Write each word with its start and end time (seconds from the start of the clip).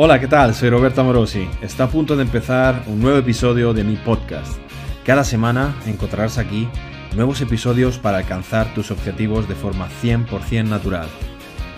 Hola, 0.00 0.20
¿qué 0.20 0.28
tal? 0.28 0.54
Soy 0.54 0.70
Roberto 0.70 1.00
Amorosi. 1.00 1.50
Está 1.60 1.82
a 1.82 1.88
punto 1.88 2.14
de 2.14 2.22
empezar 2.22 2.84
un 2.86 3.00
nuevo 3.00 3.18
episodio 3.18 3.74
de 3.74 3.82
mi 3.82 3.96
podcast. 3.96 4.56
Cada 5.04 5.24
semana 5.24 5.74
encontrarás 5.86 6.38
aquí 6.38 6.68
nuevos 7.16 7.40
episodios 7.40 7.98
para 7.98 8.18
alcanzar 8.18 8.72
tus 8.74 8.92
objetivos 8.92 9.48
de 9.48 9.56
forma 9.56 9.88
100% 10.00 10.68
natural. 10.68 11.08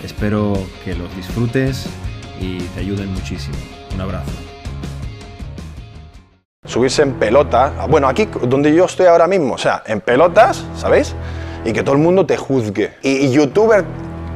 Espero 0.04 0.52
que 0.84 0.94
los 0.94 1.16
disfrutes 1.16 1.86
y 2.38 2.58
te 2.58 2.80
ayuden 2.80 3.10
muchísimo. 3.10 3.56
Un 3.94 4.02
abrazo. 4.02 4.32
Subirse 6.66 7.00
en 7.00 7.14
pelota, 7.14 7.86
bueno, 7.88 8.06
aquí 8.06 8.28
donde 8.46 8.74
yo 8.74 8.84
estoy 8.84 9.06
ahora 9.06 9.28
mismo, 9.28 9.54
o 9.54 9.58
sea, 9.58 9.82
en 9.86 10.02
pelotas, 10.02 10.66
¿sabéis? 10.76 11.14
Y 11.64 11.72
que 11.72 11.82
todo 11.82 11.94
el 11.94 12.02
mundo 12.02 12.26
te 12.26 12.36
juzgue. 12.36 12.98
Y, 13.02 13.12
y 13.12 13.32
youtuber 13.32 13.82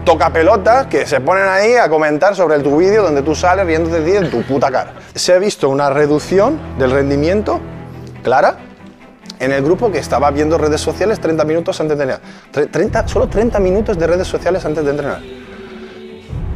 toca 0.04 0.30
pelotas 0.30 0.86
que 0.86 1.06
se 1.06 1.20
ponen 1.20 1.48
ahí 1.48 1.74
a 1.74 1.88
comentar 1.88 2.36
sobre 2.36 2.58
tu 2.60 2.76
vídeo 2.76 3.02
donde 3.02 3.22
tú 3.22 3.34
sales 3.34 3.66
riéndote 3.66 4.00
de 4.00 4.16
en 4.18 4.30
tu 4.30 4.42
puta 4.42 4.70
cara. 4.70 4.92
Se 5.14 5.32
ha 5.32 5.38
visto 5.38 5.68
una 5.68 5.90
reducción 5.90 6.60
del 6.78 6.90
rendimiento 6.90 7.60
clara 8.22 8.58
en 9.40 9.52
el 9.52 9.62
grupo 9.62 9.90
que 9.90 9.98
estaba 9.98 10.30
viendo 10.30 10.58
redes 10.58 10.80
sociales 10.80 11.20
30 11.20 11.44
minutos 11.44 11.80
antes 11.80 11.98
de 11.98 12.04
entrenar. 12.04 12.70
30, 12.70 13.08
solo 13.08 13.28
30 13.28 13.58
minutos 13.58 13.98
de 13.98 14.06
redes 14.06 14.28
sociales 14.28 14.64
antes 14.64 14.84
de 14.84 14.90
entrenar. 14.90 15.20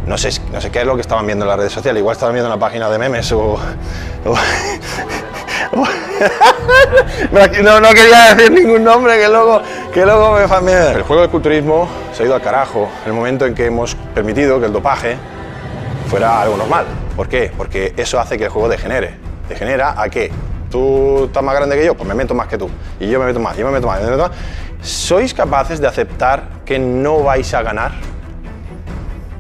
No 0.07 0.17
sé, 0.17 0.31
no 0.53 0.61
sé 0.61 0.71
qué 0.71 0.81
es 0.81 0.87
lo 0.87 0.95
que 0.95 1.03
estaban 1.03 1.27
viendo 1.27 1.45
en 1.45 1.51
las 1.51 1.59
redes 1.59 1.73
sociales, 1.73 2.01
igual 2.01 2.15
estaban 2.15 2.35
viendo 2.35 2.51
una 2.51 2.59
página 2.59 2.89
de 2.89 2.99
memes 2.99 3.31
o... 3.33 3.59
no, 7.33 7.89
quería 7.91 8.35
decir 8.35 8.51
ningún 8.51 8.85
nombre 8.85 9.19
que 9.19 9.29
luego, 9.29 9.61
que 9.93 10.07
luego 10.07 10.39
me. 10.63 10.73
El 10.73 11.03
juego 11.03 11.23
de 11.23 11.29
culturismo 11.29 11.89
se 12.19 12.25
ha 12.25 12.27
ido 12.27 12.35
al 12.35 12.43
carajo 12.43 12.89
el 13.07 13.13
momento 13.13 13.47
en 13.47 13.55
que 13.55 13.67
hemos 13.67 13.95
permitido 13.95 14.59
que 14.59 14.67
el 14.67 14.73
dopaje 14.73 15.17
fuera 16.11 16.43
algo 16.43 16.57
normal. 16.57 16.85
¿Por 17.15 17.29
qué? 17.29 17.53
Porque 17.57 17.95
eso 17.97 18.19
hace 18.19 18.37
que 18.37 18.47
el 18.47 18.51
juego 18.51 18.69
degenere. 18.69 19.15
¿Degenera 19.49 19.95
a 19.97 20.09
qué? 20.09 20.33
Tú 20.69 21.27
estás 21.27 21.45
más 21.45 21.55
grande 21.55 21.77
que 21.77 21.87
yo, 21.87 21.95
pues 21.95 22.09
me 22.09 22.17
meto 22.17 22.35
más 22.35 22.49
que 22.49 22.59
tú. 22.59 22.69
Y 22.99 23.09
yo 23.09 23.21
me 23.21 23.27
meto 23.27 23.39
más, 23.39 23.57
yo 23.57 23.65
me 23.67 23.71
meto 23.71 23.87
más, 23.87 24.01
yo 24.01 24.07
me 24.07 24.11
meto 24.17 24.29
más. 24.29 24.37
¿Sois 24.83 25.33
capaces 25.33 25.81
de 25.81 25.87
aceptar 25.87 26.43
que 26.65 26.81
no 26.81 27.23
vais 27.23 27.55
a 27.55 27.63
ganar? 27.63 27.93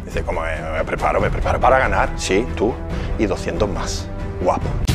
Dice, 0.04 0.22
como 0.22 0.42
me, 0.42 0.54
me 0.78 0.84
preparo, 0.84 1.20
me 1.20 1.30
preparo 1.30 1.58
para 1.58 1.80
ganar. 1.80 2.10
Sí, 2.14 2.46
tú 2.54 2.72
y 3.18 3.26
200 3.26 3.68
más. 3.68 4.06
Guapo. 4.40 4.87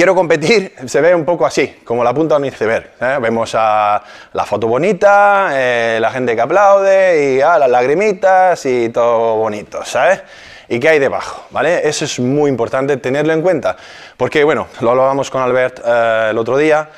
Quiero 0.00 0.14
competir, 0.14 0.72
se 0.86 0.98
ve 1.02 1.14
un 1.14 1.26
poco 1.26 1.44
así, 1.44 1.76
como 1.84 2.02
la 2.02 2.14
punta 2.14 2.36
de 2.36 2.40
un 2.40 2.46
iceberg. 2.46 2.92
¿eh? 3.02 3.18
Vemos 3.20 3.54
a 3.54 4.02
la 4.32 4.46
foto 4.46 4.66
bonita, 4.66 5.50
eh, 5.52 5.98
la 6.00 6.10
gente 6.10 6.34
que 6.34 6.40
aplaude 6.40 7.34
y 7.34 7.40
ah, 7.42 7.58
las 7.58 7.68
lagrimitas 7.68 8.64
y 8.64 8.88
todo 8.88 9.36
bonito, 9.36 9.84
¿sabes? 9.84 10.22
¿Y 10.70 10.80
qué 10.80 10.88
hay 10.88 10.98
debajo? 11.00 11.42
¿Vale? 11.50 11.86
Eso 11.86 12.06
es 12.06 12.18
muy 12.18 12.48
importante 12.48 12.96
tenerlo 12.96 13.34
en 13.34 13.42
cuenta, 13.42 13.76
porque 14.16 14.42
bueno, 14.42 14.68
lo 14.80 14.92
hablábamos 14.92 15.28
con 15.28 15.42
Albert 15.42 15.82
eh, 15.84 16.28
el 16.30 16.38
otro 16.38 16.56
día 16.56 16.88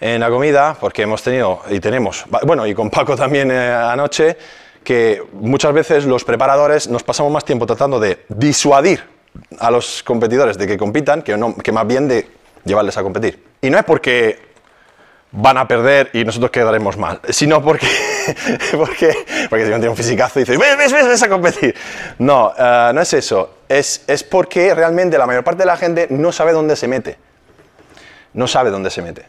en 0.00 0.20
la 0.20 0.30
comida, 0.30 0.76
porque 0.78 1.02
hemos 1.02 1.24
tenido 1.24 1.60
y 1.70 1.80
tenemos, 1.80 2.24
bueno, 2.44 2.68
y 2.68 2.72
con 2.72 2.88
Paco 2.88 3.16
también 3.16 3.50
eh, 3.50 3.68
anoche, 3.68 4.36
que 4.84 5.20
muchas 5.32 5.72
veces 5.72 6.04
los 6.04 6.24
preparadores 6.24 6.86
nos 6.86 7.02
pasamos 7.02 7.32
más 7.32 7.44
tiempo 7.44 7.66
tratando 7.66 7.98
de 7.98 8.26
disuadir 8.28 9.02
a 9.58 9.72
los 9.72 10.04
competidores 10.04 10.56
de 10.56 10.68
que 10.68 10.76
compitan 10.76 11.22
que, 11.22 11.36
no, 11.36 11.56
que 11.56 11.72
más 11.72 11.84
bien 11.88 12.06
de 12.06 12.43
llevarles 12.64 12.96
a 12.96 13.02
competir. 13.02 13.42
Y 13.60 13.70
no 13.70 13.78
es 13.78 13.84
porque 13.84 14.54
van 15.36 15.58
a 15.58 15.66
perder 15.66 16.10
y 16.12 16.24
nosotros 16.24 16.50
quedaremos 16.50 16.96
mal, 16.96 17.20
sino 17.28 17.62
porque, 17.62 17.88
porque, 18.76 19.12
porque 19.50 19.64
si 19.64 19.70
no 19.70 19.76
tiene 19.76 19.88
un 19.88 19.96
fisicazo 19.96 20.38
y 20.38 20.44
dice, 20.44 20.56
ves, 20.56 20.76
ves, 20.78 20.92
ves, 20.92 21.08
ves 21.08 21.22
a 21.22 21.28
competir. 21.28 21.74
No, 22.18 22.52
uh, 22.56 22.92
no 22.92 23.00
es 23.00 23.12
eso, 23.14 23.56
es, 23.68 24.04
es 24.06 24.22
porque 24.22 24.74
realmente 24.74 25.18
la 25.18 25.26
mayor 25.26 25.42
parte 25.42 25.62
de 25.62 25.66
la 25.66 25.76
gente 25.76 26.06
no 26.10 26.30
sabe 26.30 26.52
dónde 26.52 26.76
se 26.76 26.86
mete. 26.86 27.18
No 28.32 28.46
sabe 28.46 28.70
dónde 28.70 28.90
se 28.90 29.02
mete. 29.02 29.26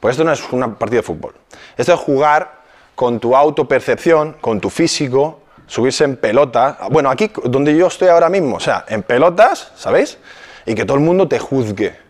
Pues 0.00 0.12
esto 0.12 0.24
no 0.24 0.32
es 0.32 0.42
una 0.52 0.78
partida 0.78 0.98
de 0.98 1.02
fútbol. 1.02 1.34
Esto 1.76 1.94
es 1.94 2.00
jugar 2.00 2.64
con 2.94 3.18
tu 3.18 3.34
autopercepción, 3.34 4.36
con 4.40 4.60
tu 4.60 4.70
físico, 4.70 5.40
subirse 5.66 6.04
en 6.04 6.16
pelota. 6.16 6.78
Bueno, 6.90 7.10
aquí 7.10 7.30
donde 7.44 7.76
yo 7.76 7.86
estoy 7.86 8.08
ahora 8.08 8.28
mismo, 8.28 8.56
o 8.56 8.60
sea, 8.60 8.84
en 8.88 9.02
pelotas, 9.02 9.72
¿sabéis? 9.76 10.18
Y 10.66 10.74
que 10.74 10.84
todo 10.84 10.96
el 10.96 11.02
mundo 11.02 11.26
te 11.26 11.38
juzgue. 11.38 12.03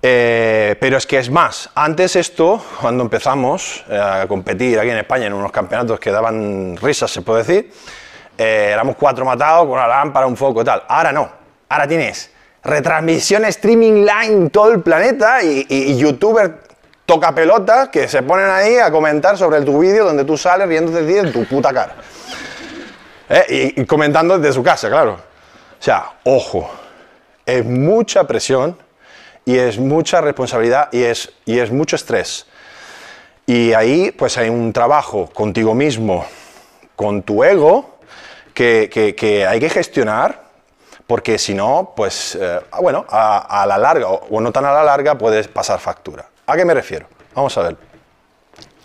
Eh, 0.00 0.76
pero 0.78 0.96
es 0.96 1.06
que 1.06 1.18
es 1.18 1.28
más, 1.28 1.70
antes 1.74 2.14
esto, 2.14 2.62
cuando 2.80 3.02
empezamos 3.02 3.84
eh, 3.88 3.98
a 3.98 4.26
competir 4.28 4.78
aquí 4.78 4.90
en 4.90 4.98
España 4.98 5.26
en 5.26 5.32
unos 5.32 5.50
campeonatos 5.50 5.98
que 5.98 6.12
daban 6.12 6.76
risas, 6.76 7.10
se 7.10 7.22
puede 7.22 7.42
decir, 7.42 7.72
eh, 8.36 8.70
éramos 8.72 8.94
cuatro 8.96 9.24
matados 9.24 9.66
con 9.66 9.72
una 9.72 9.88
lámpara, 9.88 10.26
un 10.26 10.36
foco 10.36 10.62
y 10.62 10.64
tal. 10.64 10.84
Ahora 10.86 11.10
no, 11.10 11.28
ahora 11.68 11.88
tienes 11.88 12.30
retransmisión 12.62 13.44
streaming 13.46 14.04
line 14.04 14.50
todo 14.50 14.70
el 14.70 14.82
planeta 14.82 15.42
y, 15.42 15.66
y, 15.68 15.92
y 15.92 15.98
youtubers 15.98 16.52
toca 17.04 17.34
pelota 17.34 17.90
que 17.90 18.06
se 18.06 18.22
ponen 18.22 18.50
ahí 18.50 18.76
a 18.76 18.90
comentar 18.90 19.36
sobre 19.36 19.62
tu 19.62 19.78
vídeo 19.78 20.04
donde 20.04 20.24
tú 20.24 20.36
sales 20.36 20.68
riéndote 20.68 21.02
de 21.02 21.12
ti 21.12 21.18
en 21.18 21.32
tu 21.32 21.44
puta 21.46 21.72
cara. 21.72 21.94
Y, 23.48 23.84
comentando 23.84 24.38
desde 24.38 24.54
su 24.54 24.62
casa, 24.62 24.88
claro. 24.88 25.12
O 25.12 25.82
sea, 25.82 26.12
ojo, 26.24 26.70
es 27.44 27.64
mucha 27.64 28.24
presión 28.24 28.76
y 29.48 29.58
es 29.58 29.78
mucha 29.78 30.20
responsabilidad 30.20 30.90
y 30.92 31.04
es, 31.04 31.32
y 31.46 31.58
es 31.58 31.72
mucho 31.72 31.96
estrés. 31.96 32.44
Y 33.46 33.72
ahí 33.72 34.10
pues 34.12 34.36
hay 34.36 34.50
un 34.50 34.74
trabajo 34.74 35.30
contigo 35.32 35.74
mismo, 35.74 36.26
con 36.94 37.22
tu 37.22 37.42
ego, 37.42 37.98
que, 38.52 38.90
que, 39.16 39.46
hay 39.46 39.58
que 39.58 39.70
gestionar 39.70 40.42
porque 41.06 41.38
si 41.38 41.54
no, 41.54 41.94
pues 41.96 42.36
eh, 42.38 42.60
bueno, 42.82 43.06
a, 43.08 43.62
a, 43.62 43.64
la 43.64 43.78
larga 43.78 44.08
o 44.08 44.38
no 44.38 44.52
tan 44.52 44.66
a 44.66 44.72
la 44.74 44.84
larga 44.84 45.16
puedes 45.16 45.48
pasar 45.48 45.80
factura. 45.80 46.26
¿A 46.46 46.54
qué 46.54 46.66
me 46.66 46.74
refiero? 46.74 47.06
Vamos 47.34 47.56
a 47.56 47.62
ver. 47.62 47.87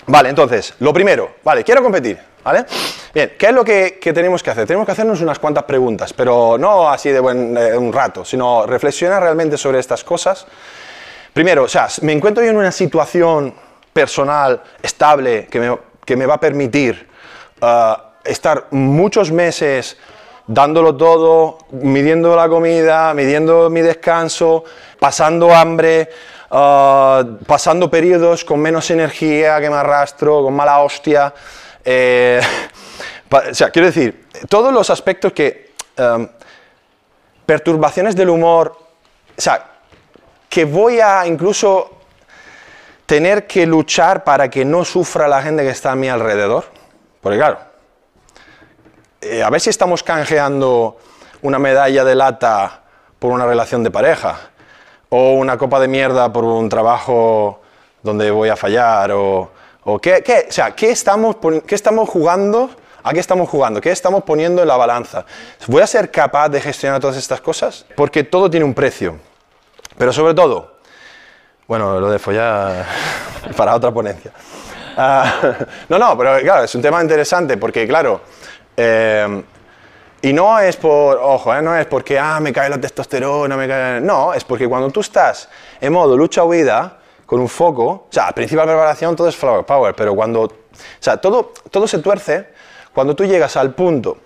Vale, 0.07 0.29
entonces, 0.29 0.73
lo 0.79 0.93
primero, 0.93 1.35
vale, 1.43 1.63
quiero 1.63 1.81
competir, 1.81 2.19
¿vale? 2.43 2.65
Bien, 3.13 3.33
¿qué 3.37 3.47
es 3.47 3.53
lo 3.53 3.63
que, 3.63 3.99
que 4.01 4.11
tenemos 4.11 4.43
que 4.43 4.49
hacer? 4.49 4.67
Tenemos 4.67 4.85
que 4.85 4.91
hacernos 4.91 5.21
unas 5.21 5.39
cuantas 5.39 5.63
preguntas, 5.63 6.13
pero 6.13 6.57
no 6.57 6.89
así 6.89 7.09
de 7.09 7.19
buen, 7.19 7.57
eh, 7.57 7.77
un 7.77 7.93
rato, 7.93 8.25
sino 8.25 8.65
reflexionar 8.65 9.21
realmente 9.21 9.57
sobre 9.57 9.79
estas 9.79 10.03
cosas. 10.03 10.45
Primero, 11.31 11.63
o 11.63 11.67
sea, 11.67 11.87
me 12.01 12.11
encuentro 12.11 12.43
yo 12.43 12.49
en 12.49 12.57
una 12.57 12.71
situación 12.71 13.55
personal 13.93 14.61
estable 14.81 15.47
que 15.47 15.59
me, 15.59 15.77
que 16.05 16.17
me 16.17 16.25
va 16.25 16.35
a 16.35 16.39
permitir 16.39 17.07
uh, 17.61 17.93
estar 18.23 18.67
muchos 18.71 19.31
meses 19.31 19.97
dándolo 20.47 20.95
todo, 20.95 21.57
midiendo 21.71 22.35
la 22.35 22.49
comida, 22.49 23.13
midiendo 23.13 23.69
mi 23.69 23.81
descanso, 23.81 24.63
pasando 24.99 25.53
hambre, 25.53 26.09
uh, 26.51 27.37
pasando 27.45 27.89
periodos 27.89 28.43
con 28.45 28.59
menos 28.59 28.89
energía, 28.91 29.59
que 29.59 29.69
me 29.69 29.75
arrastro, 29.75 30.43
con 30.43 30.53
mala 30.53 30.79
hostia. 30.79 31.33
Eh, 31.83 32.41
o 33.31 33.53
sea, 33.53 33.69
quiero 33.69 33.87
decir, 33.87 34.27
todos 34.49 34.73
los 34.73 34.89
aspectos 34.89 35.33
que... 35.33 35.73
Um, 35.97 36.27
perturbaciones 37.45 38.15
del 38.15 38.29
humor, 38.29 38.77
o 39.37 39.41
sea, 39.41 39.65
que 40.49 40.65
voy 40.65 40.99
a 40.99 41.25
incluso 41.25 41.91
tener 43.05 43.47
que 43.47 43.65
luchar 43.65 44.23
para 44.23 44.49
que 44.49 44.65
no 44.65 44.85
sufra 44.85 45.27
la 45.27 45.41
gente 45.41 45.63
que 45.63 45.69
está 45.69 45.91
a 45.91 45.95
mi 45.95 46.09
alrededor. 46.09 46.65
Porque 47.21 47.37
claro, 47.37 47.59
eh, 49.23 49.43
a 49.43 49.49
ver 49.49 49.61
si 49.61 49.69
estamos 49.69 50.03
canjeando 50.03 50.97
una 51.41 51.59
medalla 51.59 52.03
de 52.03 52.15
lata 52.15 52.81
por 53.19 53.31
una 53.31 53.45
relación 53.45 53.83
de 53.83 53.91
pareja, 53.91 54.37
o 55.09 55.33
una 55.33 55.57
copa 55.57 55.79
de 55.79 55.87
mierda 55.87 56.31
por 56.31 56.43
un 56.43 56.67
trabajo 56.69 57.61
donde 58.01 58.31
voy 58.31 58.49
a 58.49 58.55
fallar, 58.55 59.11
o, 59.11 59.51
o 59.83 59.99
¿qué, 59.99 60.23
qué, 60.23 60.47
o 60.49 60.51
sea, 60.51 60.71
¿qué, 60.71 60.91
estamos, 60.91 61.37
¿qué 61.65 61.75
estamos 61.75 62.09
jugando? 62.09 62.69
¿A 63.03 63.13
qué 63.13 63.19
estamos 63.19 63.49
jugando? 63.49 63.81
¿Qué 63.81 63.91
estamos 63.91 64.23
poniendo 64.23 64.61
en 64.61 64.67
la 64.67 64.77
balanza? 64.77 65.25
¿Voy 65.67 65.81
a 65.81 65.87
ser 65.87 66.09
capaz 66.09 66.49
de 66.49 66.61
gestionar 66.61 66.99
todas 67.01 67.17
estas 67.17 67.41
cosas? 67.41 67.85
Porque 67.95 68.23
todo 68.23 68.49
tiene 68.49 68.65
un 68.65 68.73
precio. 68.73 69.17
Pero 69.97 70.13
sobre 70.13 70.33
todo, 70.33 70.77
bueno, 71.67 71.99
lo 71.99 72.09
de 72.09 72.19
follar 72.19 72.85
para 73.57 73.75
otra 73.75 73.91
ponencia. 73.91 74.31
Uh, 74.97 75.63
no, 75.89 75.99
no, 75.99 76.17
pero 76.17 76.39
claro, 76.39 76.63
es 76.63 76.73
un 76.75 76.81
tema 76.81 77.01
interesante 77.01 77.57
porque, 77.57 77.87
claro, 77.87 78.21
eh, 78.77 79.43
y 80.21 80.31
no 80.31 80.57
es 80.57 80.77
por, 80.77 81.17
ojo, 81.17 81.53
eh, 81.53 81.61
no 81.61 81.75
es 81.75 81.85
porque, 81.85 82.17
ah, 82.17 82.39
me 82.39 82.53
cae 82.53 82.69
la 82.69 82.79
testosterona, 82.79 83.57
me 83.57 83.67
cae... 83.67 83.99
No, 83.99 84.33
es 84.33 84.43
porque 84.45 84.67
cuando 84.69 84.89
tú 84.89 85.01
estás 85.01 85.49
en 85.81 85.91
modo 85.91 86.15
lucha-huida, 86.15 86.99
con 87.25 87.39
un 87.39 87.49
foco, 87.49 87.85
o 87.85 88.07
sea, 88.09 88.27
al 88.27 88.33
principio 88.33 88.61
de 88.61 88.67
la 88.67 88.73
preparación 88.73 89.15
todo 89.15 89.27
es 89.27 89.35
flower 89.35 89.65
power, 89.65 89.95
pero 89.95 90.15
cuando, 90.15 90.43
o 90.43 90.51
sea, 90.99 91.17
todo, 91.17 91.51
todo 91.71 91.87
se 91.87 91.99
tuerce 91.99 92.47
cuando 92.93 93.15
tú 93.15 93.25
llegas 93.25 93.57
al 93.57 93.73
punto 93.73 94.19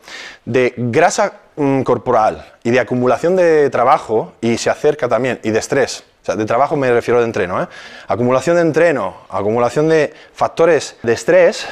de 0.46 0.74
grasa 0.78 1.34
mm, 1.56 1.84
corporal 1.84 2.54
y 2.64 2.72
de 2.72 2.80
acumulación 2.80 3.36
de 3.36 3.70
trabajo, 3.70 4.34
y 4.42 4.58
se 4.58 4.70
acerca 4.70 5.08
también, 5.08 5.40
y 5.44 5.52
de 5.52 5.60
estrés, 5.60 6.04
o 6.22 6.26
sea, 6.26 6.36
de 6.36 6.46
trabajo 6.46 6.76
me 6.76 6.92
refiero 6.92 7.20
de 7.22 7.26
entreno, 7.26 7.62
¿eh? 7.64 7.68
acumulación 8.08 8.58
de 8.58 8.64
entreno, 8.64 9.16
acumulación 9.30 9.88
de 9.88 10.14
factores 10.34 10.98
de 11.02 11.14
estrés 11.14 11.66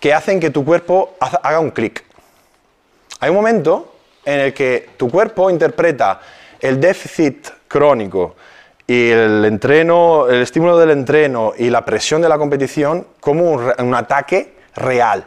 que 0.00 0.12
hacen 0.12 0.38
que 0.38 0.50
tu 0.50 0.64
cuerpo 0.64 1.14
haga 1.18 1.60
un 1.60 1.70
clic. 1.70 2.04
Hay 3.20 3.30
un 3.30 3.36
momento 3.36 3.94
en 4.24 4.40
el 4.40 4.54
que 4.54 4.90
tu 4.96 5.10
cuerpo 5.10 5.50
interpreta 5.50 6.20
el 6.60 6.80
déficit 6.80 7.48
crónico 7.68 8.34
y 8.86 9.10
el 9.10 9.44
estímulo 9.44 10.78
del 10.78 10.90
entreno 10.90 11.52
y 11.56 11.70
la 11.70 11.84
presión 11.84 12.20
de 12.20 12.28
la 12.28 12.36
competición 12.36 13.06
como 13.20 13.50
un, 13.52 13.94
ataque 13.94 14.54
real, 14.74 15.24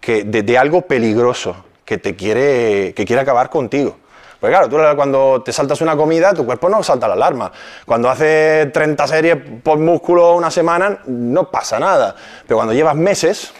que, 0.00 0.24
de, 0.24 0.58
algo 0.58 0.82
peligroso 0.82 1.56
que 1.84 1.98
te 1.98 2.16
quiere, 2.16 2.94
que 2.94 3.04
quiere 3.04 3.20
acabar 3.20 3.50
contigo. 3.50 3.96
Porque 4.40 4.56
claro, 4.56 4.70
tú 4.70 4.76
cuando 4.96 5.42
te 5.44 5.52
saltas 5.52 5.82
una 5.82 5.94
comida, 5.94 6.32
tu 6.32 6.46
cuerpo 6.46 6.70
no 6.70 6.82
salta 6.82 7.06
la 7.06 7.12
alarma. 7.12 7.52
Cuando 7.84 8.08
hace 8.08 8.70
30 8.72 9.06
series 9.06 9.36
por 9.62 9.78
músculo 9.78 10.34
una 10.34 10.50
semana, 10.50 11.00
no 11.06 11.50
pasa 11.50 11.78
nada. 11.78 12.16
Pero 12.46 12.56
cuando 12.56 12.72
llevas 12.72 12.96
meses, 12.96 13.52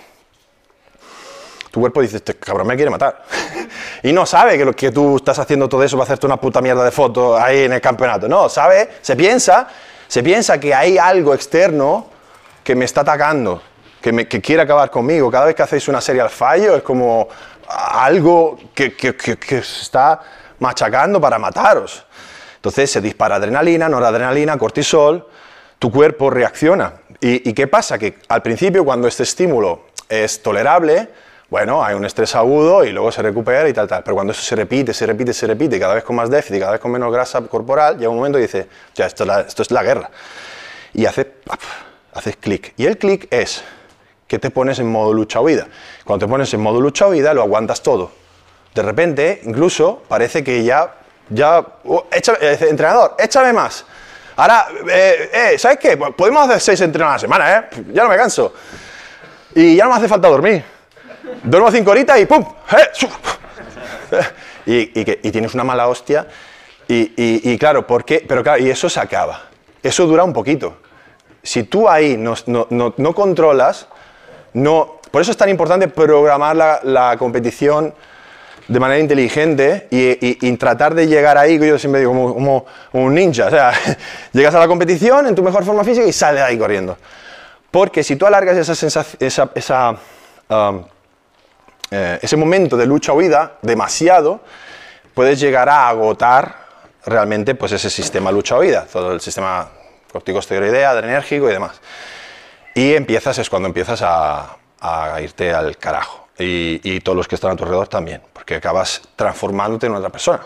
tu 1.70 1.80
cuerpo 1.80 2.02
dice, 2.02 2.16
este 2.16 2.34
cabrón 2.34 2.66
me 2.66 2.76
quiere 2.76 2.90
matar. 2.90 3.24
y 4.02 4.12
no 4.12 4.26
sabe 4.26 4.58
que 4.58 4.64
lo 4.64 4.74
que 4.74 4.90
tú 4.90 5.16
estás 5.16 5.38
haciendo 5.38 5.68
todo 5.68 5.82
eso 5.82 5.96
va 5.96 6.02
a 6.02 6.04
hacerte 6.04 6.26
una 6.26 6.36
puta 6.36 6.60
mierda 6.60 6.84
de 6.84 6.90
fotos 6.90 7.40
ahí 7.40 7.64
en 7.64 7.72
el 7.72 7.80
campeonato. 7.80 8.28
No, 8.28 8.48
sabe, 8.48 8.90
se 9.00 9.16
piensa, 9.16 9.68
se 10.08 10.22
piensa 10.22 10.58
que 10.58 10.74
hay 10.74 10.98
algo 10.98 11.34
externo 11.34 12.08
que 12.64 12.74
me 12.74 12.84
está 12.84 13.02
atacando, 13.02 13.62
que, 14.00 14.12
me, 14.12 14.26
que 14.26 14.40
quiere 14.40 14.62
acabar 14.62 14.90
conmigo. 14.90 15.30
Cada 15.30 15.46
vez 15.46 15.54
que 15.54 15.62
hacéis 15.62 15.88
una 15.88 16.00
serie 16.00 16.22
al 16.22 16.30
fallo 16.30 16.76
es 16.76 16.82
como 16.82 17.28
algo 17.68 18.58
que, 18.74 18.96
que, 18.96 19.14
que 19.14 19.58
está 19.58 20.20
machacando 20.58 21.20
para 21.20 21.38
mataros. 21.38 22.04
Entonces 22.56 22.90
se 22.90 23.00
dispara 23.00 23.36
adrenalina, 23.36 23.88
noradrenalina, 23.88 24.58
cortisol, 24.58 25.26
tu 25.78 25.90
cuerpo 25.90 26.28
reacciona. 26.28 26.92
¿Y, 27.22 27.52
qué 27.54 27.66
pasa? 27.66 27.98
Que 27.98 28.18
al 28.28 28.42
principio 28.42 28.84
cuando 28.84 29.08
este 29.08 29.22
estímulo 29.22 29.86
es 30.08 30.42
tolerable, 30.42 31.08
bueno, 31.50 31.84
hay 31.84 31.96
un 31.96 32.04
estrés 32.04 32.36
agudo 32.36 32.84
y 32.84 32.92
luego 32.92 33.10
se 33.10 33.22
recupera 33.22 33.68
y 33.68 33.72
tal, 33.72 33.88
tal. 33.88 34.04
Pero 34.04 34.14
cuando 34.14 34.32
eso 34.32 34.40
se 34.40 34.54
repite, 34.54 34.94
se 34.94 35.04
repite, 35.04 35.34
se 35.34 35.48
repite, 35.48 35.80
cada 35.80 35.94
vez 35.94 36.04
con 36.04 36.14
más 36.14 36.30
déficit, 36.30 36.60
cada 36.60 36.72
vez 36.72 36.80
con 36.80 36.92
menos 36.92 37.12
grasa 37.12 37.40
corporal, 37.42 37.98
llega 37.98 38.08
un 38.08 38.16
momento 38.16 38.38
y 38.38 38.42
dice, 38.42 38.68
ya, 38.94 39.06
esto 39.06 39.24
es 39.24 39.26
la, 39.26 39.40
esto 39.40 39.62
es 39.62 39.70
la 39.72 39.82
guerra. 39.82 40.10
Y 40.94 41.06
hace, 41.06 41.32
haces 42.14 42.36
clic. 42.36 42.72
Y 42.76 42.86
el 42.86 42.98
clic 42.98 43.26
es 43.32 43.64
que 44.28 44.38
te 44.38 44.50
pones 44.50 44.78
en 44.78 44.86
modo 44.86 45.12
lucha-huida. 45.12 45.66
Cuando 46.04 46.24
te 46.24 46.30
pones 46.30 46.54
en 46.54 46.60
modo 46.60 46.80
lucha-huida, 46.80 47.34
lo 47.34 47.42
aguantas 47.42 47.82
todo. 47.82 48.12
De 48.72 48.82
repente, 48.82 49.40
incluso, 49.44 50.04
parece 50.06 50.44
que 50.44 50.62
ya, 50.62 50.94
ya, 51.30 51.66
oh, 51.84 52.06
eh, 52.12 52.58
entrenador, 52.60 53.16
échame 53.18 53.52
más. 53.52 53.84
Ahora, 54.36 54.68
eh, 54.88 55.30
eh, 55.32 55.58
¿sabes 55.58 55.78
qué? 55.78 55.96
Podemos 55.96 56.48
hacer 56.48 56.60
seis 56.60 56.80
entrenos 56.80 57.10
a 57.10 57.14
la 57.14 57.18
semana, 57.18 57.58
¿eh? 57.58 57.82
Ya 57.92 58.04
no 58.04 58.08
me 58.08 58.16
canso. 58.16 58.54
Y 59.52 59.74
ya 59.74 59.84
no 59.84 59.90
me 59.90 59.96
hace 59.96 60.06
falta 60.06 60.28
dormir. 60.28 60.79
Duermo 61.42 61.70
cinco 61.70 61.90
horitas 61.90 62.20
y 62.20 62.26
¡pum! 62.26 62.44
Y, 64.66 65.00
y, 65.00 65.30
tienes 65.30 65.54
una 65.54 65.64
mala 65.64 65.88
hostia. 65.88 66.26
Y, 66.86 67.56
claro, 67.58 67.86
¿por 67.86 68.04
qué? 68.04 68.24
Pero 68.26 68.42
claro, 68.42 68.62
y 68.62 68.70
eso 68.70 68.88
se 68.88 69.00
acaba. 69.00 69.42
Eso 69.82 70.06
dura 70.06 70.22
un 70.22 70.32
poquito. 70.32 70.76
Si 71.42 71.64
tú 71.64 71.88
ahí 71.88 72.16
no, 72.16 72.34
no, 72.46 72.66
no, 72.96 73.14
controlas, 73.14 73.88
no, 74.52 75.00
por 75.10 75.22
eso 75.22 75.30
es 75.30 75.36
tan 75.36 75.48
importante 75.48 75.88
programar 75.88 76.54
la, 76.54 76.80
la 76.82 77.16
competición 77.16 77.94
de 78.70 78.78
manera 78.78 79.00
inteligente 79.00 79.88
y, 79.90 80.56
tratar 80.56 80.94
de 80.94 81.08
llegar 81.08 81.36
ahí, 81.36 81.58
que 81.58 81.66
yo 81.66 81.76
siempre 81.76 82.00
digo, 82.00 82.12
como, 82.12 82.66
un 82.92 83.14
ninja. 83.14 83.46
O 83.46 83.50
sea, 83.50 83.72
llegas 84.32 84.54
a 84.54 84.60
la 84.60 84.68
competición 84.68 85.26
en 85.26 85.34
tu 85.34 85.42
mejor 85.42 85.64
forma 85.64 85.82
física 85.82 86.06
y 86.06 86.12
sales 86.12 86.42
ahí 86.42 86.56
corriendo. 86.56 86.96
Porque 87.72 88.04
si 88.04 88.14
tú 88.14 88.26
alargas 88.26 88.56
esa 88.56 89.04
esa, 89.54 89.90
um, 90.48 90.84
eh, 91.90 92.18
ese 92.22 92.36
momento 92.36 92.76
de 92.76 92.86
lucha-huida 92.86 93.58
demasiado, 93.62 94.40
puedes 95.14 95.40
llegar 95.40 95.68
a 95.68 95.88
agotar 95.88 96.66
realmente 97.04 97.54
pues, 97.54 97.72
ese 97.72 97.90
sistema 97.90 98.30
lucha-huida, 98.30 98.86
todo 98.86 99.12
el 99.12 99.20
sistema 99.20 99.68
corticosteroidea, 100.12 100.90
adrenérgico 100.90 101.48
y 101.48 101.52
demás. 101.52 101.80
Y 102.74 102.94
empiezas, 102.94 103.38
es 103.38 103.50
cuando 103.50 103.68
empiezas 103.68 104.02
a, 104.02 104.56
irte 105.20 105.52
al 105.52 105.76
carajo. 105.76 106.28
Y, 106.38 107.00
todos 107.00 107.16
los 107.16 107.28
que 107.28 107.34
están 107.34 107.50
a 107.50 107.56
tu 107.56 107.64
alrededor 107.64 107.88
también 107.88 108.22
que 108.50 108.56
acabas 108.56 109.02
transformándote 109.14 109.86
en 109.86 109.94
otra 109.94 110.10
persona. 110.10 110.40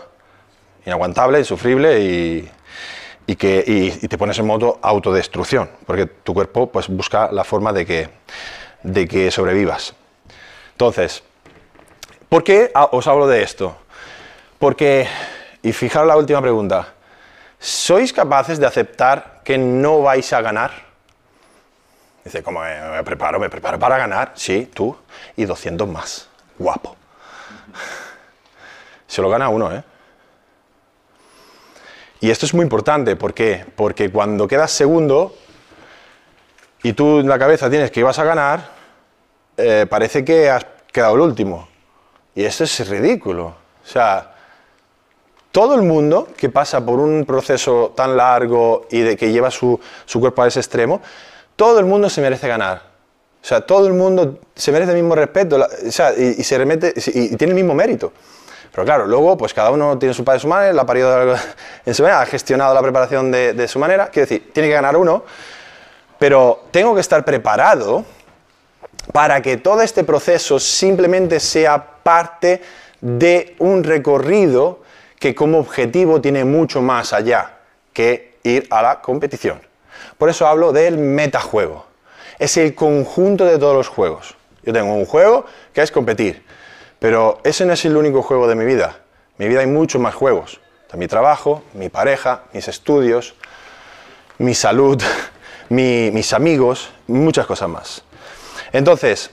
Inaguantable, 0.85 1.39
insufrible 1.39 1.99
y 1.99 3.35
que, 3.35 3.63
y, 3.65 4.07
te 4.07 4.17
pones 4.17 4.37
en 4.37 4.45
modo 4.45 4.77
autodestrucción, 4.81 5.69
porque 5.87 6.05
tu 6.05 6.33
cuerpo 6.33 6.71
pues, 6.71 6.87
busca 6.87 7.31
la 7.31 7.43
forma 7.43 7.73
de 7.73 7.85
que, 7.85 8.09
de 8.83 9.07
que 9.07 9.31
sobrevivas. 9.31 9.95
Entonces, 10.73 11.23
¿por 12.29 12.43
qué 12.43 12.71
os 12.91 13.07
hablo 13.07 13.27
de 13.27 13.41
esto? 13.43 13.75
Porque, 14.59 15.07
y 15.61 15.73
fijaros 15.73 16.07
la 16.07 16.17
última 16.17 16.41
pregunta, 16.41 16.93
¿sois 17.59 18.13
capaces 18.13 18.59
de 18.59 18.65
aceptar 18.65 19.41
que 19.43 19.57
no 19.57 20.01
vais 20.01 20.31
a 20.33 20.41
ganar? 20.41 20.71
Dice, 22.23 22.41
¿cómo 22.41 22.61
me 22.61 23.03
preparo? 23.03 23.39
¿Me 23.39 23.49
preparo 23.49 23.77
para 23.77 23.97
ganar? 23.97 24.31
Sí, 24.33 24.69
tú 24.73 24.97
y 25.35 25.45
200 25.45 25.87
más. 25.87 26.27
Guapo. 26.57 26.95
Se 29.07 29.21
lo 29.21 29.29
gana 29.29 29.49
uno, 29.49 29.71
¿eh? 29.71 29.83
Y 32.21 32.31
esto 32.31 32.47
es 32.47 32.53
muy 32.55 32.63
importante, 32.63 33.15
¿por 33.15 33.35
qué? 33.35 33.65
Porque 33.75 34.09
cuando 34.09 34.47
quedas 34.47 34.71
segundo 34.71 35.35
y 36.81 36.93
tú 36.93 37.19
en 37.19 37.27
la 37.27 37.37
cabeza 37.37 37.69
tienes 37.69 37.91
que 37.91 37.99
ibas 37.99 38.17
a 38.17 38.23
ganar, 38.23 38.69
eh, 39.57 39.85
parece 39.87 40.25
que 40.25 40.49
has 40.49 40.65
quedado 40.91 41.15
el 41.15 41.21
último. 41.21 41.67
Y 42.35 42.43
esto 42.43 42.65
es 42.65 42.87
ridículo. 42.87 43.45
O 43.45 43.87
sea, 43.87 44.35
todo 45.51 45.75
el 45.75 45.83
mundo 45.83 46.27
que 46.35 46.49
pasa 46.49 46.85
por 46.85 46.99
un 46.99 47.23
proceso 47.25 47.93
tan 47.95 48.17
largo 48.17 48.87
y 48.91 48.99
de 48.99 49.15
que 49.15 49.31
lleva 49.31 49.49
su, 49.49 49.79
cuerpo 50.19 50.43
a 50.43 50.47
ese 50.47 50.59
extremo, 50.59 51.01
todo 51.55 51.79
el 51.79 51.85
mundo 51.85 52.09
se 52.09 52.19
merece 52.19 52.49
ganar. 52.49 52.81
O 53.41 53.47
sea, 53.47 53.61
todo 53.61 53.87
el 53.87 53.93
mundo 53.93 54.39
se 54.53 54.71
merece 54.73 54.91
el 54.91 54.97
mismo 54.97 55.15
respeto 55.15 55.55
o 55.55 55.91
sea, 55.91 56.13
y, 56.13 56.43
se 56.43 56.57
remete, 56.57 56.93
y 56.97 57.37
tiene 57.37 57.51
el 57.51 57.55
mismo 57.55 57.73
mérito. 57.73 58.11
Pero 58.69 58.83
claro, 58.83 59.07
luego 59.07 59.37
pues 59.37 59.53
cada 59.53 59.71
uno 59.71 59.97
tiene 59.97 60.13
su 60.13 60.25
padre, 60.25 60.41
su 60.41 60.49
madre, 60.49 60.73
la 60.73 60.81
ha 60.81 61.39
en 61.85 61.93
su 61.93 62.03
manera, 62.03 62.19
ha 62.19 62.25
gestionado 62.25 62.73
la 62.73 62.81
preparación 62.81 63.31
de, 63.31 63.67
su 63.69 63.79
manera. 63.79 64.07
Quiero 64.07 64.27
decir, 64.27 64.51
tiene 64.51 64.67
que 64.67 64.75
ganar 64.75 64.97
uno, 64.97 65.23
pero 66.19 66.65
tengo 66.71 66.93
que 66.93 66.99
estar 66.99 67.23
preparado 67.23 68.03
para 69.11 69.41
que 69.41 69.57
todo 69.57 69.81
este 69.81 70.03
proceso 70.03 70.59
simplemente 70.59 71.39
sea 71.39 72.01
parte 72.03 72.61
de 73.01 73.55
un 73.59 73.83
recorrido 73.83 74.81
que 75.19 75.35
como 75.35 75.59
objetivo 75.59 76.21
tiene 76.21 76.45
mucho 76.45 76.81
más 76.81 77.13
allá 77.13 77.59
que 77.93 78.35
ir 78.43 78.67
a 78.69 78.81
la 78.81 79.01
competición. 79.01 79.61
Por 80.17 80.29
eso 80.29 80.47
hablo 80.47 80.71
del 80.71 80.97
metajuego. 80.97 81.85
Es 82.39 82.57
el 82.57 82.75
conjunto 82.75 83.45
de 83.45 83.57
todos 83.57 83.75
los 83.75 83.87
juegos. 83.87 84.35
Yo 84.63 84.73
tengo 84.73 84.93
un 84.93 85.05
juego 85.05 85.45
que 85.73 85.81
es 85.81 85.91
competir. 85.91 86.43
Pero 86.99 87.39
ese 87.43 87.65
no 87.65 87.73
es 87.73 87.85
el 87.85 87.95
único 87.95 88.21
juego 88.21 88.47
de 88.47 88.55
mi 88.55 88.65
vida. 88.65 88.99
En 89.37 89.45
mi 89.45 89.49
vida 89.49 89.61
hay 89.61 89.67
muchos 89.67 90.01
más 90.01 90.15
juegos. 90.15 90.59
Mi 90.93 91.07
trabajo, 91.07 91.61
mi 91.73 91.89
pareja, 91.89 92.43
mis 92.53 92.69
estudios, 92.69 93.35
mi 94.37 94.53
salud, 94.53 95.01
mis 95.69 96.33
amigos, 96.33 96.89
muchas 97.07 97.45
cosas 97.45 97.69
más. 97.69 98.03
Entonces, 98.75 99.31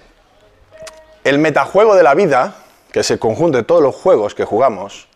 el 1.25 1.41
metajuego 1.41 1.97
de 1.97 2.05
la 2.05 2.15
vida, 2.15 2.55
que 2.93 3.01
es 3.01 3.11
el 3.11 3.19
conjunto 3.19 3.59
de 3.59 3.65
todos 3.65 3.83
los 3.83 3.93
juegos 3.93 4.37
que 4.37 4.45
jugamos, 4.45 5.09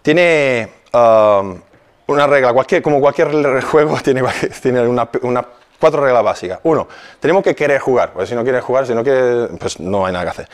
tiene 0.00 0.70
um, 0.94 1.60
una 2.06 2.26
regla, 2.26 2.54
como 2.82 3.00
cualquier 3.00 3.62
juego 3.64 3.98
tiene, 4.02 4.22
tiene 4.62 4.88
una, 4.88 5.46
Cuatro 5.78 6.02
reglas 6.02 6.24
básicas. 6.24 6.60
Uno, 6.62 6.88
tenemos 7.20 7.44
que 7.44 7.54
querer 7.54 7.82
jugar, 7.82 8.14
porque 8.14 8.28
si 8.28 8.34
no 8.34 8.42
quieres 8.42 8.64
jugar, 8.64 8.86
si 8.86 8.94
no 8.94 9.04
quieres, 9.04 9.50
pues 9.60 9.78
no 9.78 10.06
hay 10.06 10.14
nada 10.14 10.24
que 10.24 10.30
hacer. 10.30 10.48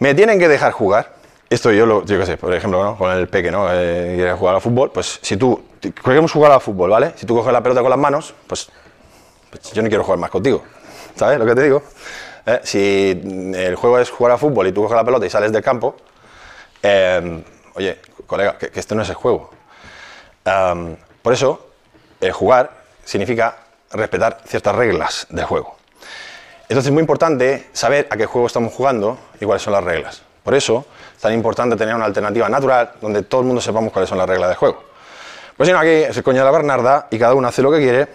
Me 0.00 0.16
tienen 0.16 0.40
que 0.40 0.48
dejar 0.48 0.72
jugar. 0.72 1.12
Esto 1.48 1.70
yo 1.70 1.86
lo, 1.86 2.04
yo 2.04 2.18
qué 2.18 2.26
sé, 2.26 2.36
por 2.36 2.52
ejemplo, 2.52 2.96
con 2.98 3.12
el 3.12 3.28
peque, 3.28 3.52
¿no? 3.52 3.68
Eh, 3.70 4.34
jugar 4.36 4.56
al 4.56 4.60
fútbol, 4.60 4.90
pues 4.90 5.20
si 5.22 5.36
tú, 5.36 5.62
queremos 6.04 6.32
jugar 6.32 6.50
al 6.50 6.60
fútbol, 6.60 6.90
¿vale? 6.90 7.12
Si 7.14 7.24
tú 7.24 7.36
coges 7.36 7.52
la 7.52 7.62
pelota 7.62 7.82
con 7.82 7.90
las 7.90 7.98
manos, 8.00 8.34
pues, 8.48 8.68
pues 9.48 9.72
yo 9.72 9.80
no 9.80 9.88
quiero 9.88 10.02
jugar 10.02 10.18
más 10.18 10.30
contigo. 10.30 10.64
¿Sabes 11.16 11.38
lo 11.38 11.46
que 11.46 11.54
te 11.54 11.62
digo? 11.62 11.82
Eh, 12.46 12.60
si 12.62 13.10
el 13.54 13.74
juego 13.76 13.98
es 13.98 14.10
jugar 14.10 14.32
al 14.32 14.38
fútbol 14.38 14.66
y 14.66 14.72
tú 14.72 14.82
coges 14.82 14.96
la 14.96 15.04
pelota 15.04 15.24
y 15.24 15.30
sales 15.30 15.52
del 15.52 15.62
campo, 15.62 15.96
em, 16.82 17.42
oye, 17.74 18.00
colega, 18.26 18.58
que, 18.58 18.70
esto 18.74 18.94
no 18.94 19.02
es 19.02 19.08
el 19.08 19.14
juego. 19.14 19.50
Em, 20.44 20.96
por 21.22 21.32
eso, 21.32 21.70
el 22.20 22.32
jugar 22.32 22.70
significa 23.04 23.56
respetar 23.92 24.40
ciertas 24.46 24.74
reglas 24.74 25.26
del 25.30 25.44
juego. 25.44 25.76
Entonces 26.62 26.86
es 26.86 26.92
muy 26.92 27.00
importante 27.00 27.68
saber 27.72 28.08
a 28.10 28.16
qué 28.16 28.26
juego 28.26 28.46
estamos 28.46 28.72
jugando 28.72 29.18
y 29.40 29.44
cuáles 29.44 29.62
son 29.62 29.72
las 29.72 29.84
reglas. 29.84 30.22
Por 30.42 30.54
eso 30.54 30.84
es 31.14 31.22
tan 31.22 31.32
importante 31.32 31.76
tener 31.76 31.94
una 31.94 32.04
alternativa 32.04 32.48
natural 32.48 32.92
donde 33.00 33.22
todo 33.22 33.42
el 33.42 33.46
mundo 33.46 33.62
sepamos 33.62 33.92
cuáles 33.92 34.08
son 34.08 34.18
las 34.18 34.28
reglas 34.28 34.48
del 34.48 34.56
juego. 34.56 34.82
Pues 35.56 35.68
si 35.68 35.72
no, 35.72 35.78
aquí 35.78 36.22
coño 36.22 36.38
de 36.40 36.44
la 36.44 36.50
Bernarda 36.50 37.06
y 37.10 37.18
cada 37.18 37.34
uno 37.34 37.48
hace 37.48 37.62
lo 37.62 37.70
que 37.70 37.78
quiere. 37.78 38.08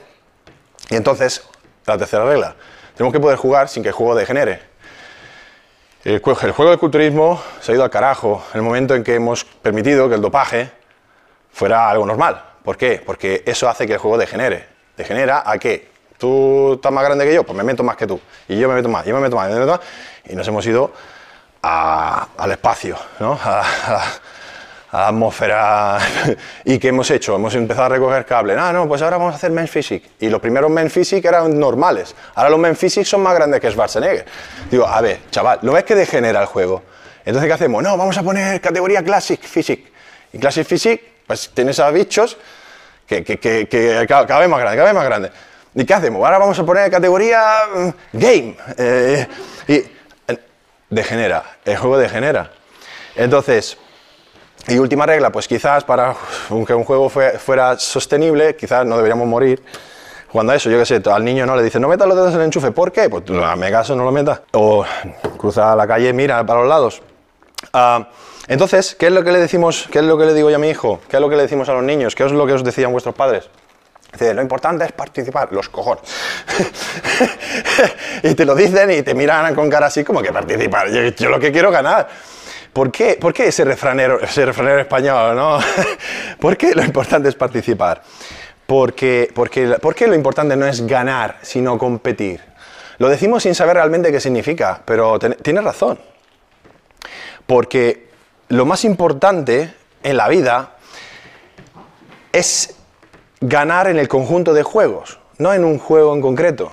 Y 0.89 0.95
entonces, 0.95 1.43
la 1.85 1.97
tercera 1.97 2.25
regla, 2.25 2.55
tenemos 2.99 3.13
que 3.13 3.19
poder 3.21 3.37
jugar 3.37 3.69
sin 3.69 3.81
que 3.81 3.87
el 3.87 3.95
juego 3.95 4.13
degenere. 4.13 4.59
El, 6.03 6.21
jue- 6.21 6.43
el 6.43 6.51
juego 6.51 6.69
de 6.71 6.77
culturismo 6.77 7.41
se 7.61 7.71
ha 7.71 7.75
ido 7.75 7.85
al 7.85 7.89
carajo 7.89 8.43
en 8.53 8.57
el 8.57 8.61
momento 8.61 8.93
en 8.93 9.05
que 9.05 9.15
hemos 9.15 9.45
permitido 9.45 10.09
que 10.09 10.15
el 10.15 10.21
dopaje 10.21 10.69
fuera 11.49 11.89
algo 11.89 12.05
normal. 12.05 12.43
¿Por 12.61 12.75
qué? 12.75 13.01
Porque 13.05 13.41
eso 13.45 13.69
hace 13.69 13.87
que 13.87 13.93
el 13.93 13.99
juego 13.99 14.17
degenere. 14.17 14.67
¿Degenera 14.97 15.43
a 15.49 15.57
qué? 15.57 15.87
Tú 16.17 16.73
estás 16.73 16.91
más 16.91 17.05
grande 17.05 17.23
que 17.23 17.33
yo, 17.33 17.45
pues 17.45 17.55
me 17.57 17.63
meto 17.63 17.83
más 17.85 17.95
que 17.95 18.05
tú. 18.05 18.19
Y 18.49 18.59
yo 18.59 18.67
me 18.67 18.75
meto 18.75 18.89
más, 18.89 19.05
yo 19.05 19.15
me 19.15 19.21
meto 19.21 19.37
más, 19.37 19.47
yo 19.47 19.53
me 19.53 19.61
meto 19.61 19.71
más. 19.77 19.79
Y 20.25 20.35
nos 20.35 20.45
hemos 20.49 20.65
ido 20.67 20.91
a- 21.63 22.27
al 22.37 22.51
espacio, 22.51 22.97
¿no? 23.21 23.39
A, 23.45 23.61
a 23.61 24.03
atmósfera. 24.91 25.99
¿Y 26.65 26.79
qué 26.79 26.89
hemos 26.89 27.09
hecho? 27.11 27.35
Hemos 27.35 27.53
empezado 27.55 27.85
a 27.85 27.89
recoger 27.89 28.25
cable. 28.25 28.55
Ah, 28.57 28.73
no, 28.73 28.87
pues 28.87 29.01
ahora 29.01 29.17
vamos 29.17 29.33
a 29.33 29.37
hacer 29.37 29.51
Men 29.51 29.67
Physics. 29.67 30.09
Y 30.19 30.29
los 30.29 30.41
primeros 30.41 30.69
Men 30.71 30.89
Physics 30.89 31.25
eran 31.25 31.59
normales. 31.59 32.15
Ahora 32.35 32.49
los 32.49 32.59
Men 32.59 32.75
Physics 32.75 33.07
son 33.07 33.21
más 33.21 33.35
grandes 33.35 33.59
que 33.59 33.69
Schwarzenegger. 33.69 34.25
Digo, 34.69 34.87
a 34.87 35.01
ver, 35.01 35.19
chaval, 35.29 35.59
¿lo 35.61 35.73
ves 35.73 35.83
que 35.83 35.95
degenera 35.95 36.41
el 36.41 36.47
juego? 36.47 36.83
Entonces, 37.25 37.47
¿qué 37.47 37.53
hacemos? 37.53 37.83
No, 37.83 37.95
vamos 37.97 38.17
a 38.17 38.23
poner 38.23 38.59
categoría 38.61 39.03
Classic 39.03 39.41
Physics. 39.41 39.89
Y 40.33 40.39
Classic 40.39 40.65
Physics, 40.65 41.03
pues 41.27 41.51
tienes 41.53 41.79
a 41.79 41.91
bichos 41.91 42.37
que, 43.05 43.23
que, 43.23 43.37
que, 43.37 43.67
que 43.67 44.05
cada, 44.07 44.39
vez 44.39 44.49
más 44.49 44.59
grande, 44.59 44.77
cada 44.77 44.89
vez 44.89 44.95
más 44.95 45.05
grande. 45.05 45.31
¿Y 45.75 45.85
qué 45.85 45.93
hacemos? 45.93 46.25
Ahora 46.25 46.39
vamos 46.39 46.57
a 46.57 46.65
poner 46.65 46.89
categoría 46.89 47.41
mm, 47.73 47.89
Game. 48.13 48.57
Eh, 48.77 49.27
y 49.67 49.73
eh, 49.73 50.39
degenera, 50.89 51.43
el 51.65 51.77
juego 51.77 51.97
degenera. 51.97 52.51
Entonces, 53.15 53.77
y 54.67 54.77
última 54.77 55.05
regla, 55.05 55.31
pues 55.31 55.47
quizás 55.47 55.83
para 55.83 56.15
que 56.67 56.73
un 56.73 56.83
juego 56.83 57.09
fue- 57.09 57.37
fuera 57.39 57.77
sostenible, 57.79 58.55
quizás 58.55 58.85
no 58.85 58.95
deberíamos 58.97 59.27
morir 59.27 59.63
jugando 60.31 60.53
a 60.53 60.55
eso. 60.55 60.69
Yo 60.69 60.77
qué 60.77 60.85
sé, 60.85 61.01
al 61.11 61.25
niño 61.25 61.45
no 61.45 61.55
le 61.55 61.63
dicen, 61.63 61.81
no 61.81 61.87
metas 61.87 62.07
los 62.07 62.15
dedos 62.15 62.33
en 62.33 62.39
el 62.41 62.45
enchufe. 62.45 62.71
¿Por 62.71 62.91
qué? 62.91 63.09
Pues 63.09 63.23
me 63.57 63.71
caso, 63.71 63.95
no 63.95 64.03
lo 64.03 64.11
metas. 64.11 64.41
O 64.51 64.85
cruza 65.37 65.75
la 65.75 65.87
calle, 65.87 66.13
mira 66.13 66.45
para 66.45 66.59
los 66.59 66.69
lados. 66.69 67.01
Ah, 67.73 68.09
entonces, 68.47 68.95
¿qué 68.95 69.07
es 69.07 69.11
lo 69.11 69.23
que 69.23 69.31
le 69.31 69.39
decimos, 69.39 69.87
qué 69.91 69.99
es 69.99 70.05
lo 70.05 70.17
que 70.17 70.25
le 70.25 70.33
digo 70.33 70.49
yo 70.49 70.55
a 70.57 70.59
mi 70.59 70.69
hijo? 70.69 70.99
¿Qué 71.09 71.17
es 71.17 71.21
lo 71.21 71.29
que 71.29 71.35
le 71.35 71.43
decimos 71.43 71.67
a 71.69 71.73
los 71.73 71.83
niños? 71.83 72.15
¿Qué 72.15 72.25
es 72.25 72.31
lo 72.31 72.45
que 72.45 72.53
os 72.53 72.63
decían 72.63 72.91
vuestros 72.91 73.15
padres? 73.15 73.49
Dice, 74.11 74.33
lo 74.33 74.41
importante 74.41 74.85
es 74.85 74.91
participar, 74.91 75.49
los 75.51 75.69
cojones. 75.69 76.01
y 78.23 78.33
te 78.33 78.45
lo 78.45 78.55
dicen 78.55 78.89
y 78.91 79.01
te 79.03 79.13
miran 79.13 79.53
con 79.53 79.69
cara 79.69 79.85
así 79.87 80.03
como 80.03 80.21
que 80.21 80.31
participar. 80.33 80.89
Yo, 80.89 81.01
yo 81.09 81.29
lo 81.29 81.39
que 81.39 81.51
quiero 81.51 81.69
ganar. 81.71 82.07
¿Por 82.73 82.91
qué, 82.91 83.17
¿Por 83.19 83.33
qué 83.33 83.47
ese, 83.47 83.65
refranero, 83.65 84.19
ese 84.21 84.45
refranero 84.45 84.79
español? 84.79 85.35
¿no? 85.35 85.59
¿Por 86.39 86.55
qué 86.57 86.73
lo 86.75 86.83
importante 86.83 87.29
es 87.29 87.35
participar? 87.35 88.01
Porque, 88.65 89.31
porque, 89.33 89.77
porque 89.81 90.07
lo 90.07 90.13
importante 90.15 90.55
no 90.55 90.65
es 90.67 90.85
ganar, 90.85 91.37
sino 91.41 91.77
competir. 91.77 92.41
Lo 92.99 93.09
decimos 93.09 93.43
sin 93.43 93.55
saber 93.55 93.75
realmente 93.77 94.11
qué 94.11 94.19
significa, 94.19 94.81
pero 94.85 95.17
ten- 95.17 95.37
tienes 95.41 95.63
razón. 95.63 95.99
Porque 97.47 98.09
lo 98.49 98.65
más 98.65 98.85
importante 98.85 99.73
en 100.03 100.17
la 100.17 100.27
vida 100.27 100.73
es 102.31 102.75
ganar 103.41 103.87
en 103.87 103.97
el 103.97 104.07
conjunto 104.07 104.53
de 104.53 104.63
juegos, 104.63 105.19
no 105.37 105.53
en 105.53 105.63
un 105.65 105.79
juego 105.79 106.13
en 106.13 106.21
concreto. 106.21 106.71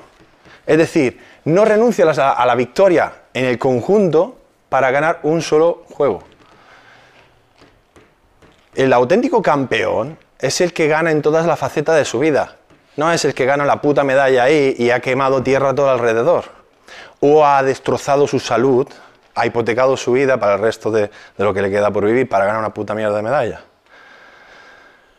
Es 0.67 0.77
decir, 0.79 1.21
no 1.45 1.65
renuncias 1.65 2.19
a, 2.19 2.33
a 2.33 2.45
la 2.45 2.55
victoria 2.55 3.13
en 3.33 3.45
el 3.47 3.59
conjunto 3.59 4.37
para 4.69 4.91
ganar 4.91 5.21
un 5.23 5.43
solo 5.43 5.85
juego. 5.91 6.23
El 8.75 8.93
auténtico 8.93 9.41
campeón 9.41 10.19
es 10.39 10.61
el 10.61 10.73
que 10.73 10.87
gana 10.87 11.11
en 11.11 11.23
todas 11.23 11.47
las 11.47 11.59
facetas 11.59 11.97
de 11.97 12.05
su 12.05 12.19
vida. 12.19 12.57
No 12.97 13.11
es 13.13 13.25
el 13.25 13.35
que 13.35 13.47
gana 13.47 13.65
la 13.65 13.81
puta 13.81 14.05
medalla 14.05 14.45
ahí 14.45 14.75
y 14.79 14.91
ha 14.91 15.01
quemado 15.01 15.43
tierra 15.43 15.75
todo 15.75 15.91
alrededor. 15.91 16.45
O 17.21 17.47
ha 17.47 17.63
destrozado 17.63 18.27
su 18.27 18.39
salud, 18.39 18.87
ha 19.35 19.47
hipotecado 19.47 19.97
su 19.97 20.13
vida 20.13 20.39
para 20.39 20.55
el 20.55 20.61
resto 20.61 20.91
de, 20.91 21.11
lo 21.39 21.55
que 21.55 21.63
le 21.63 21.71
queda 21.71 21.91
por 21.91 22.05
vivir 22.05 22.29
para 22.29 22.45
ganar 22.47 22.61
una 22.61 22.75
puta 22.75 22.95
mierda 22.95 23.17
de 23.17 23.23
medalla. 23.23 23.61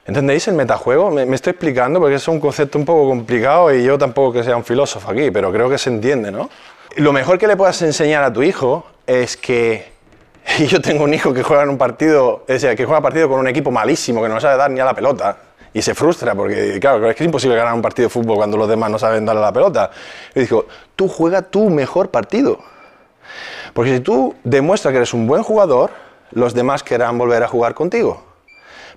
¿Entendéis 0.06 0.48
el 0.48 0.54
metajuego? 0.54 1.12
Me, 1.12 1.26
me 1.26 1.36
estoy 1.36 1.52
explicando 1.52 2.00
porque 2.00 2.16
es 2.16 2.28
un 2.28 2.40
concepto 2.40 2.78
un 2.78 2.86
poco 2.86 3.10
complicado 3.10 3.74
y 3.74 3.84
yo 3.84 3.98
tampoco 3.98 4.34
que 4.34 4.44
sea 4.44 4.56
un 4.56 4.64
filósofo 4.64 5.12
aquí, 5.12 5.32
pero 5.32 5.52
creo 5.52 5.70
que 5.70 5.78
se 5.78 5.90
entiende, 5.90 6.32
¿no? 6.32 6.50
Lo 6.96 7.12
mejor 7.12 7.38
que 7.38 7.48
le 7.48 7.58
puedas 7.58 7.82
enseñar 7.82 8.24
a 8.24 8.32
tu 8.32 8.42
hijo 8.42 8.86
es 9.08 9.38
que 9.38 9.92
yo 10.68 10.82
tengo 10.82 11.06
un 11.06 11.14
hijo 11.14 11.34
que 11.34 11.42
juega 11.42 11.64
en 11.64 11.70
un 11.70 11.78
partido, 11.78 12.44
es 12.48 12.62
decir, 12.62 12.78
que 12.78 12.86
juega 12.86 13.02
partido 13.02 13.28
con 13.28 13.40
un 13.40 13.48
equipo 13.48 13.72
malísimo 13.72 14.22
que 14.22 14.30
no 14.30 14.40
sabe 14.40 14.58
dar 14.58 14.70
ni 14.70 14.80
a 14.80 14.86
la 14.86 14.94
pelota 14.94 15.38
y 15.74 15.82
se 15.82 15.94
frustra 15.94 16.34
porque, 16.36 16.80
claro, 16.80 17.10
es 17.10 17.16
que 17.16 17.24
es 17.24 17.28
imposible 17.28 17.56
ganar 17.56 17.74
un 17.74 17.82
partido 17.82 18.08
de 18.08 18.10
fútbol 18.10 18.38
cuando 18.38 18.58
los 18.58 18.68
demás 18.68 18.90
no 18.90 18.98
saben 18.98 19.26
darle 19.26 19.42
a 19.42 19.46
la 19.46 19.54
pelota. 19.54 19.92
Y 20.34 20.42
digo, 20.42 20.66
tú 20.96 21.08
juega 21.08 21.44
tu 21.44 21.70
mejor 21.70 22.10
partido. 22.10 22.60
Porque 23.74 23.96
si 23.96 24.00
tú 24.00 24.34
demuestras 24.44 24.92
que 24.92 24.98
eres 24.98 25.14
un 25.14 25.28
buen 25.28 25.44
jugador, 25.44 25.92
los 26.32 26.54
demás 26.54 26.82
querrán 26.82 27.18
volver 27.18 27.44
a 27.44 27.48
jugar 27.48 27.76
contigo. 27.76 28.24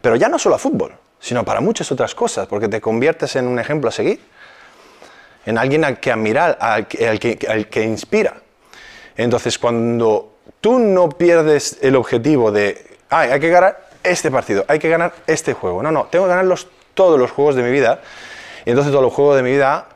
Pero 0.00 0.16
ya 0.16 0.28
no 0.28 0.38
solo 0.38 0.54
a 0.54 0.58
fútbol, 0.58 0.94
sino 1.18 1.44
para 1.44 1.60
muchas 1.60 1.92
otras 1.92 2.14
cosas, 2.14 2.46
porque 2.46 2.68
te 2.68 2.80
conviertes 2.80 3.36
en 3.36 3.46
un 3.46 3.58
ejemplo 3.58 3.90
a 3.90 3.92
seguir, 3.92 4.20
en 5.44 5.58
alguien 5.58 5.84
al 5.84 6.00
que 6.00 6.12
admirar, 6.12 6.56
al 6.60 6.86
que 6.88 7.82
inspira. 7.82 8.36
Entonces, 9.16 9.58
cuando 9.58 10.34
tú 10.60 10.78
no 10.78 11.08
pierdes 11.08 11.78
el 11.82 11.96
objetivo 11.96 12.52
de, 12.52 12.98
"Ay, 13.08 13.30
hay 13.30 13.40
que 13.40 13.50
ganar 13.50 13.90
este 14.02 14.30
partido, 14.30 14.64
hay 14.68 14.78
que 14.78 14.88
ganar 14.88 15.12
este 15.26 15.52
juego. 15.52 15.82
No, 15.82 15.90
no, 15.90 16.04
tengo 16.06 16.24
que 16.24 16.30
ganar 16.30 16.46
todos 16.94 17.18
los 17.18 17.30
juegos 17.30 17.54
de 17.54 17.62
mi 17.62 17.70
vida. 17.70 18.00
Y 18.64 18.70
entonces 18.70 18.92
todos 18.92 19.04
los 19.04 19.12
juegos 19.12 19.36
de 19.36 19.42
mi 19.42 19.52
vida 19.52 19.86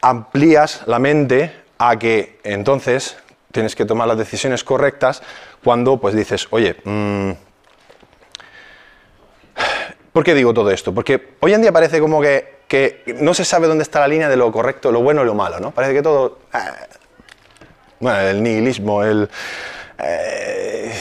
amplías 0.00 0.82
la 0.86 0.98
mente 0.98 1.54
a 1.78 1.98
que 1.98 2.38
entonces 2.44 3.16
tienes 3.52 3.74
que 3.74 3.84
tomar 3.84 4.08
las 4.08 4.18
decisiones 4.18 4.64
correctas 4.64 5.22
cuando 5.62 5.96
pues 5.98 6.14
dices, 6.14 6.46
oye, 6.50 6.76
mm, 6.84 7.30
¿por 10.12 10.24
qué 10.24 10.34
digo 10.34 10.52
todo 10.52 10.70
esto? 10.70 10.92
Porque 10.92 11.34
hoy 11.40 11.54
en 11.54 11.62
día 11.62 11.72
parece 11.72 12.00
como 12.00 12.20
que, 12.20 12.58
que 12.68 13.02
no 13.20 13.34
se 13.34 13.44
sabe 13.44 13.66
dónde 13.66 13.82
está 13.82 14.00
la 14.00 14.08
línea 14.08 14.28
de 14.28 14.36
lo 14.36 14.50
correcto, 14.52 14.92
lo 14.92 15.00
bueno 15.00 15.22
y 15.22 15.26
lo 15.26 15.34
malo, 15.34 15.60
¿no? 15.60 15.70
Parece 15.70 15.94
que 15.94 16.02
todo... 16.02 16.38
ah, 16.52 16.74
bueno, 18.04 18.20
el 18.20 18.42
nihilismo, 18.42 19.02
el 19.02 19.26
eh, 19.98 20.92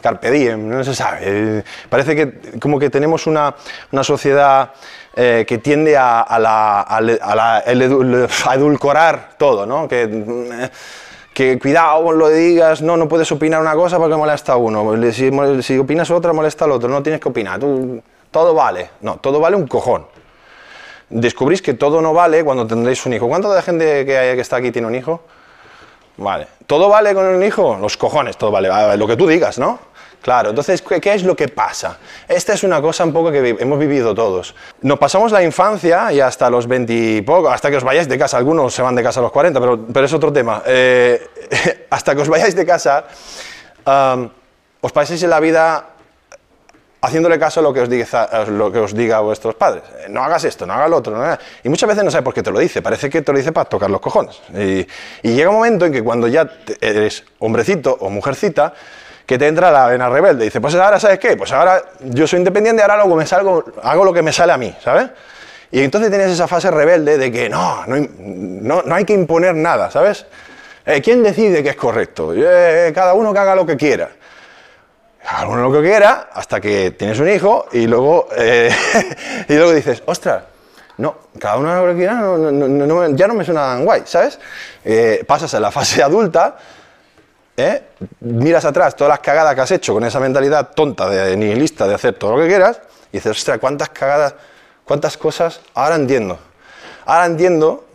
carpe 0.00 0.30
diem, 0.30 0.70
no 0.70 0.82
se 0.82 0.94
sabe. 0.94 1.18
Eh, 1.22 1.62
parece 1.90 2.16
que 2.16 2.58
como 2.58 2.78
que 2.78 2.88
tenemos 2.88 3.26
una, 3.26 3.54
una 3.92 4.02
sociedad 4.02 4.70
eh, 5.14 5.44
que 5.46 5.58
tiende 5.58 5.98
a, 5.98 6.22
a 6.22 6.86
a 6.88 7.58
a 7.58 8.54
edulcorar 8.54 9.30
todo, 9.36 9.66
¿no? 9.66 9.86
Que, 9.86 10.06
mm, 10.06 10.50
que 11.34 11.58
cuidado 11.58 12.10
lo 12.12 12.30
digas, 12.30 12.80
no, 12.80 12.96
no 12.96 13.06
puedes 13.06 13.30
opinar 13.30 13.60
una 13.60 13.74
cosa 13.74 13.98
porque 13.98 14.16
molesta 14.16 14.54
a 14.54 14.56
uno. 14.56 14.96
Si, 15.12 15.30
si 15.62 15.78
opinas 15.78 16.10
otra, 16.10 16.32
molesta 16.32 16.64
al 16.64 16.72
otro. 16.72 16.88
No 16.88 17.02
tienes 17.02 17.20
que 17.20 17.28
opinar. 17.28 17.60
Todo 18.30 18.54
vale. 18.54 18.90
No, 19.02 19.16
todo 19.16 19.40
vale 19.40 19.56
un 19.56 19.66
cojón 19.66 20.06
descubrís 21.10 21.60
que 21.60 21.74
todo 21.74 22.00
no 22.00 22.14
vale 22.14 22.44
cuando 22.44 22.66
tendréis 22.66 23.04
un 23.04 23.12
hijo. 23.12 23.28
¿Cuánta 23.28 23.60
gente 23.62 24.06
que, 24.06 24.16
hay, 24.16 24.36
que 24.36 24.40
está 24.40 24.56
aquí 24.56 24.70
tiene 24.70 24.86
un 24.86 24.94
hijo? 24.94 25.22
Vale. 26.16 26.46
¿Todo 26.66 26.88
vale 26.88 27.14
con 27.14 27.26
un 27.26 27.42
hijo? 27.42 27.76
Los 27.80 27.96
cojones, 27.96 28.36
todo 28.36 28.50
vale. 28.50 28.96
Lo 28.96 29.06
que 29.06 29.16
tú 29.16 29.26
digas, 29.26 29.58
¿no? 29.58 29.90
Claro, 30.22 30.50
entonces, 30.50 30.82
¿qué, 30.82 31.00
qué 31.00 31.14
es 31.14 31.24
lo 31.24 31.34
que 31.34 31.48
pasa? 31.48 31.98
Esta 32.28 32.52
es 32.52 32.62
una 32.62 32.82
cosa 32.82 33.04
un 33.04 33.12
poco 33.12 33.32
que 33.32 33.56
hemos 33.58 33.78
vivido 33.78 34.14
todos. 34.14 34.54
Nos 34.82 34.98
pasamos 34.98 35.32
la 35.32 35.42
infancia 35.42 36.12
y 36.12 36.20
hasta 36.20 36.50
los 36.50 36.66
20 36.66 36.92
y 36.92 37.22
poco, 37.22 37.48
hasta 37.48 37.70
que 37.70 37.78
os 37.78 37.84
vayáis 37.84 38.06
de 38.06 38.18
casa, 38.18 38.36
algunos 38.36 38.74
se 38.74 38.82
van 38.82 38.94
de 38.94 39.02
casa 39.02 39.20
a 39.20 39.22
los 39.22 39.32
40, 39.32 39.58
pero, 39.58 39.86
pero 39.90 40.04
es 40.04 40.12
otro 40.12 40.30
tema. 40.30 40.62
Eh, 40.66 41.86
hasta 41.90 42.14
que 42.14 42.20
os 42.20 42.28
vayáis 42.28 42.54
de 42.54 42.66
casa, 42.66 43.06
os 44.82 44.92
paséis 44.92 45.22
en 45.22 45.30
la 45.30 45.40
vida 45.40 45.86
haciéndole 47.00 47.38
caso 47.38 47.60
a 47.60 47.62
lo 47.62 47.72
que 47.72 48.78
os 48.78 48.94
diga, 48.94 49.20
vuestros 49.20 49.54
padres. 49.54 49.84
Eh, 50.00 50.06
No 50.08 50.22
hagas 50.22 50.44
esto, 50.44 50.66
no 50.66 50.74
hagas 50.74 50.90
lo 50.90 50.96
otro. 50.96 51.38
Y 51.62 51.68
muchas 51.68 51.88
veces 51.88 52.04
no 52.04 52.10
sabes 52.10 52.24
por 52.24 52.34
qué 52.34 52.42
te 52.42 52.50
lo 52.50 52.58
dice. 52.58 52.82
Parece 52.82 53.08
que 53.08 53.22
te 53.22 53.32
lo 53.32 53.38
dice 53.38 53.52
para 53.52 53.68
tocar 53.68 53.90
los 53.90 54.00
cojones. 54.00 54.40
Y, 54.54 54.86
llega 55.22 55.50
un 55.50 55.56
momento 55.56 55.86
en 55.86 55.92
que 55.92 56.02
cuando 56.02 56.28
ya 56.28 56.48
eres 56.80 57.24
hombrecito 57.38 57.96
o 58.00 58.10
mujercita, 58.10 58.74
que 59.24 59.38
te 59.38 59.46
entra 59.46 59.70
la 59.70 59.86
vena 59.86 60.08
rebelde. 60.08 60.44
Y 60.44 60.48
dice, 60.48 60.60
pues 60.60 60.74
ahora, 60.74 60.98
¿sabes 60.98 61.18
qué? 61.18 61.36
Pues 61.36 61.52
ahora 61.52 61.82
yo 62.00 62.26
soy 62.26 62.38
independiente, 62.38 62.82
ahora 62.82 62.96
luego 62.96 63.16
me 63.16 63.26
salgo, 63.26 63.64
hago 63.82 64.04
lo 64.04 64.12
que 64.12 64.22
me 64.22 64.32
sale 64.32 64.52
a 64.52 64.58
mí, 64.58 64.74
¿sabes? 64.82 65.08
Y 65.70 65.82
entonces 65.82 66.10
tienes 66.10 66.32
esa 66.32 66.48
fase 66.48 66.68
rebelde 66.70 67.16
de 67.16 67.30
que 67.30 67.48
no, 67.48 67.84
no, 67.86 68.82
no, 68.82 68.94
hay 68.94 69.04
que 69.04 69.12
imponer 69.12 69.54
nada, 69.54 69.88
¿sabes? 69.88 70.26
Eh, 70.84 71.00
¿Quién 71.00 71.22
decide 71.22 71.62
que 71.62 71.68
es 71.68 71.76
correcto? 71.76 72.32
Eh, 72.34 72.90
cada 72.92 73.14
uno 73.14 73.32
que 73.32 73.38
haga 73.38 73.54
lo 73.54 73.64
que 73.64 73.76
quiera 73.76 74.10
uno 75.48 75.62
lo 75.68 75.72
que 75.72 75.88
quiera 75.88 76.30
hasta 76.32 76.60
que 76.60 76.92
tienes 76.92 77.18
un 77.20 77.28
hijo 77.28 77.66
y 77.72 77.86
luego, 77.86 78.28
eh, 78.36 78.70
y 79.48 79.54
luego 79.54 79.72
dices, 79.72 80.02
ostras, 80.06 80.44
no, 80.98 81.16
cada 81.38 81.56
uno 81.56 81.86
lo 81.86 81.92
que 81.92 81.98
quiera, 81.98 82.14
no, 82.14 82.36
no, 82.36 82.68
no, 82.68 83.16
ya 83.16 83.26
no 83.26 83.34
me 83.34 83.44
suena 83.44 83.62
tan 83.62 83.84
guay, 83.84 84.02
¿sabes? 84.04 84.38
Eh, 84.84 85.24
pasas 85.26 85.52
a 85.54 85.60
la 85.60 85.70
fase 85.72 86.02
adulta, 86.02 86.56
¿eh? 87.56 87.82
miras 88.20 88.64
atrás 88.64 88.96
todas 88.96 89.10
las 89.10 89.20
cagadas 89.20 89.54
que 89.54 89.60
has 89.60 89.70
hecho 89.70 89.94
con 89.94 90.04
esa 90.04 90.20
mentalidad 90.20 90.70
tonta 90.74 91.08
de 91.08 91.36
nihilista 91.36 91.86
de 91.86 91.94
hacer 91.94 92.14
todo 92.14 92.36
lo 92.36 92.42
que 92.42 92.48
quieras 92.48 92.80
y 93.12 93.18
dices, 93.18 93.36
ostras, 93.38 93.58
cuántas 93.58 93.90
cagadas, 93.90 94.34
cuántas 94.84 95.16
cosas, 95.16 95.60
ahora 95.74 95.96
entiendo. 95.96 96.38
Ahora 97.06 97.26
entiendo, 97.26 97.86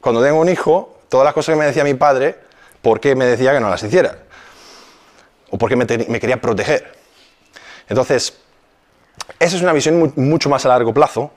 cuando 0.00 0.22
tengo 0.22 0.40
un 0.40 0.48
hijo, 0.48 0.98
todas 1.08 1.24
las 1.24 1.34
cosas 1.34 1.54
que 1.54 1.58
me 1.58 1.66
decía 1.66 1.84
mi 1.84 1.94
padre, 1.94 2.36
por 2.80 3.00
qué 3.00 3.14
me 3.14 3.24
decía 3.24 3.52
que 3.52 3.60
no 3.60 3.70
las 3.70 3.82
hiciera. 3.82 4.16
O 5.52 5.58
porque 5.58 5.76
me, 5.76 5.86
me 6.08 6.18
quería 6.18 6.40
proteger. 6.40 6.92
Entonces, 7.88 8.36
esa 9.38 9.56
es 9.56 9.62
una 9.62 9.72
visión 9.72 10.12
mucho 10.16 10.48
más 10.48 10.66
a 10.66 10.68
largo 10.68 10.92
plazo 10.92 11.30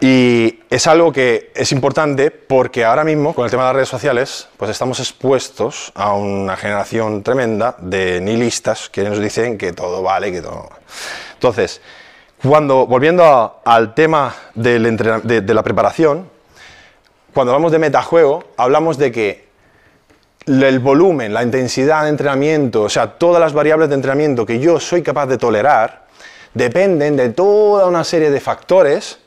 y 0.00 0.60
es 0.68 0.86
algo 0.86 1.12
que 1.12 1.50
es 1.54 1.72
importante 1.72 2.30
porque 2.30 2.84
ahora 2.84 3.04
mismo, 3.04 3.34
con 3.34 3.46
el 3.46 3.50
tema 3.50 3.62
de 3.62 3.68
las 3.68 3.74
redes 3.76 3.88
sociales, 3.88 4.48
pues 4.58 4.70
estamos 4.70 5.00
expuestos 5.00 5.92
a 5.94 6.12
una 6.12 6.56
generación 6.56 7.22
tremenda 7.22 7.74
de 7.78 8.20
nihilistas 8.20 8.90
que 8.90 9.02
nos 9.04 9.18
dicen 9.18 9.56
que 9.56 9.72
todo 9.72 10.02
vale, 10.02 10.30
que 10.30 10.42
todo... 10.42 10.68
Entonces, 11.32 11.80
cuando, 12.42 12.86
volviendo 12.86 13.62
al 13.64 13.94
tema 13.94 14.34
de, 14.54 14.78
la 15.54 15.62
preparación, 15.62 16.28
cuando 17.32 17.54
hablamos 17.54 17.72
de 17.72 17.78
metajuego, 17.78 18.44
hablamos 18.58 18.98
de 18.98 19.10
que 19.10 19.43
el 20.46 20.78
volumen, 20.78 21.32
la 21.32 21.42
intensidad 21.42 22.04
de 22.04 22.10
entrenamiento, 22.10 22.82
o 22.82 22.88
sea, 22.88 23.06
todas 23.06 23.40
las 23.40 23.52
variables 23.52 23.88
de 23.88 23.94
entrenamiento 23.94 24.44
que 24.44 24.58
yo 24.58 24.78
soy 24.78 25.02
capaz 25.02 25.26
de 25.26 25.38
tolerar, 25.38 26.04
dependen 26.52 27.16
de 27.16 27.30
toda 27.30 27.86
una 27.86 28.04
serie 28.04 28.30
de 28.30 28.40
factores 28.40 29.18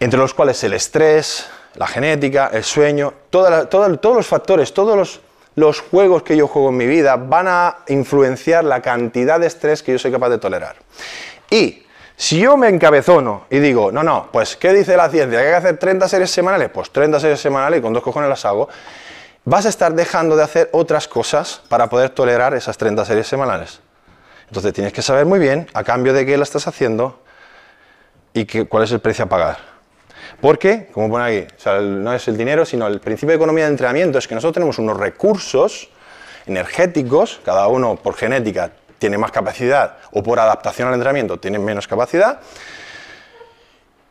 entre 0.00 0.18
los 0.18 0.34
cuales 0.34 0.62
el 0.64 0.72
estrés, 0.72 1.46
la 1.76 1.86
genética, 1.86 2.50
el 2.52 2.64
sueño, 2.64 3.14
todos 3.30 4.16
los 4.16 4.26
factores, 4.26 4.74
todos 4.74 5.20
los, 5.54 5.80
juegos 5.80 6.24
que 6.24 6.36
yo 6.36 6.48
juego 6.48 6.70
en 6.70 6.76
mi 6.76 6.86
vida 6.86 7.16
van 7.16 7.46
a 7.46 7.78
influenciar 7.86 8.64
la 8.64 8.82
cantidad 8.82 9.38
de 9.38 9.46
estrés 9.46 9.82
que 9.82 9.92
yo 9.92 9.98
soy 9.98 10.10
capaz 10.10 10.30
de 10.30 10.38
tolerar. 10.38 10.76
Y 11.50 11.84
si 12.16 12.40
yo 12.40 12.56
me 12.56 12.68
encabezono 12.68 13.44
y 13.48 13.60
digo, 13.60 13.92
no, 13.92 14.02
no, 14.02 14.28
pues 14.32 14.56
¿qué 14.56 14.72
dice 14.72 14.96
la 14.96 15.08
ciencia? 15.08 15.38
¿Que 15.38 15.46
hay 15.46 15.52
que 15.52 15.56
hacer 15.56 15.78
30 15.78 16.08
series 16.08 16.30
semanales? 16.30 16.68
Pues 16.70 16.90
30 16.90 17.20
series 17.20 17.40
semanales 17.40 17.78
y 17.78 17.82
con 17.82 17.92
dos 17.92 18.02
cojones 18.02 18.28
las 18.28 18.44
hago. 18.44 18.68
Vas 19.44 19.66
a 19.66 19.70
estar 19.70 19.94
dejando 19.94 20.36
de 20.36 20.44
hacer 20.44 20.68
otras 20.72 21.08
cosas 21.08 21.62
para 21.68 21.88
poder 21.88 22.10
tolerar 22.10 22.54
esas 22.54 22.78
30 22.78 23.04
series 23.04 23.26
semanales. 23.26 23.80
Entonces 24.46 24.72
tienes 24.72 24.92
que 24.92 25.02
saber 25.02 25.26
muy 25.26 25.40
bien 25.40 25.66
a 25.74 25.82
cambio 25.82 26.12
de 26.12 26.24
qué 26.24 26.36
la 26.36 26.44
estás 26.44 26.68
haciendo 26.68 27.22
y 28.32 28.46
cuál 28.66 28.84
es 28.84 28.92
el 28.92 29.00
precio 29.00 29.24
a 29.24 29.28
pagar. 29.28 29.58
Porque, 30.40 30.88
como 30.92 31.10
pone 31.10 31.24
aquí, 31.24 31.54
no 31.66 32.12
es 32.12 32.28
el 32.28 32.36
dinero, 32.36 32.64
sino 32.64 32.86
el 32.86 33.00
principio 33.00 33.30
de 33.30 33.36
economía 33.36 33.64
de 33.64 33.70
entrenamiento 33.70 34.18
es 34.18 34.28
que 34.28 34.34
nosotros 34.34 34.54
tenemos 34.54 34.78
unos 34.78 34.96
recursos 34.96 35.88
energéticos, 36.46 37.40
cada 37.44 37.66
uno 37.66 37.96
por 37.96 38.14
genética 38.14 38.70
tiene 38.98 39.18
más 39.18 39.32
capacidad 39.32 39.96
o 40.12 40.22
por 40.22 40.38
adaptación 40.38 40.86
al 40.86 40.94
entrenamiento 40.94 41.40
tiene 41.40 41.58
menos 41.58 41.88
capacidad. 41.88 42.40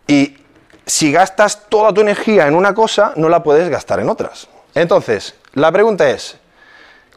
Y 0.08 0.38
si 0.86 1.12
gastas 1.14 1.70
toda 1.70 1.94
tu 1.94 2.02
energía 2.02 2.48
en 2.48 2.56
una 2.56 2.74
cosa, 2.74 3.14
no 3.16 3.30
la 3.30 3.42
puedes 3.42 3.70
gastar 3.70 4.02
en 4.02 4.10
otras. 4.10 4.50
Entonces, 4.74 5.36
la 5.54 5.72
pregunta 5.72 6.10
es, 6.10 6.38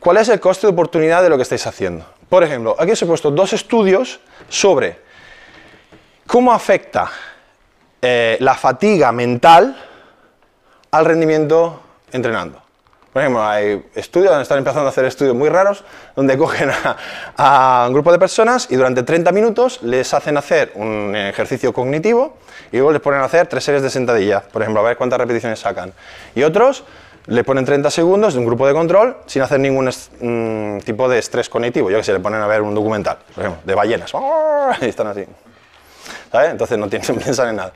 ¿cuál 0.01 0.17
es 0.17 0.29
el 0.29 0.41
coste 0.41 0.67
de 0.67 0.73
oportunidad 0.73 1.23
de 1.23 1.29
lo 1.29 1.37
que 1.37 1.43
estáis 1.43 1.67
haciendo? 1.67 2.07
Por 2.29 2.43
ejemplo, 2.43 2.75
aquí 2.79 2.93
os 2.93 3.03
he 3.03 3.07
puesto 3.07 3.31
dos 3.31 3.53
estudios 3.53 4.21
sobre 4.49 4.99
cómo 6.27 6.53
afecta 6.53 7.11
eh, 8.03 8.37
la 8.41 8.55
fatiga 8.55 9.13
mental 9.13 9.77
al 10.91 11.05
rendimiento 11.05 11.81
entrenando. 12.13 12.65
Por 13.15 13.23
ejemplo, 13.23 13.47
hay 13.47 13.81
estudios, 13.95 14.31
donde 14.31 14.43
están 14.43 14.59
empezando 14.59 14.87
a 14.87 14.91
hacer 14.91 15.05
estudios 15.05 15.37
muy 15.37 15.49
raros, 15.49 15.85
donde 16.17 16.37
cogen 16.39 16.71
a, 17.37 17.85
un 17.87 17.95
grupo 17.95 18.11
de 18.11 18.19
personas 18.19 18.67
y 18.71 18.75
durante 18.75 19.05
30 19.05 19.31
minutos 19.31 19.81
les 19.83 20.13
hacen 20.13 20.37
hacer 20.37 20.73
un 20.75 21.15
ejercicio 21.15 21.73
cognitivo 21.73 22.39
y 22.73 22.79
luego 22.79 22.91
les 22.91 23.01
ponen 23.01 23.21
a 23.21 23.25
hacer 23.27 23.47
tres 23.47 23.63
series 23.63 23.85
de 23.85 23.91
sentadillas, 23.91 24.43
por 24.43 24.63
ejemplo, 24.63 24.81
a 24.81 24.85
ver 24.85 24.97
cuántas 24.97 25.21
repeticiones 25.21 25.61
sacan. 25.61 25.93
Y 26.35 26.43
otros 26.43 26.83
le 27.27 27.45
ponen 27.45 27.65
30 27.65 27.91
segundos 27.91 28.35
de 28.35 28.41
un 28.41 28.47
grupo 28.47 28.67
de 28.67 28.75
control 28.75 29.17
sin 29.27 29.43
hacer 29.43 29.61
ningún 29.61 29.87
mm, 29.89 30.81
tipo 30.81 31.09
de 31.09 31.19
estrés 31.19 31.49
cognitivo. 31.49 31.91
Yo 31.91 31.99
que 31.99 32.05
sé, 32.05 32.13
le 32.13 32.21
ponen 32.21 32.41
a 32.41 32.47
ver 32.47 32.63
un 32.63 32.75
documental, 32.75 33.19
por 33.35 33.45
ejemplo, 33.45 33.63
de 33.65 33.75
ballenas. 33.75 34.13
Y 34.81 34.87
están 34.87 35.09
así. 35.09 35.25
Entonces 36.33 36.79
no 36.79 36.89
tienen 36.89 37.09
en 37.39 37.57
nada. 37.57 37.73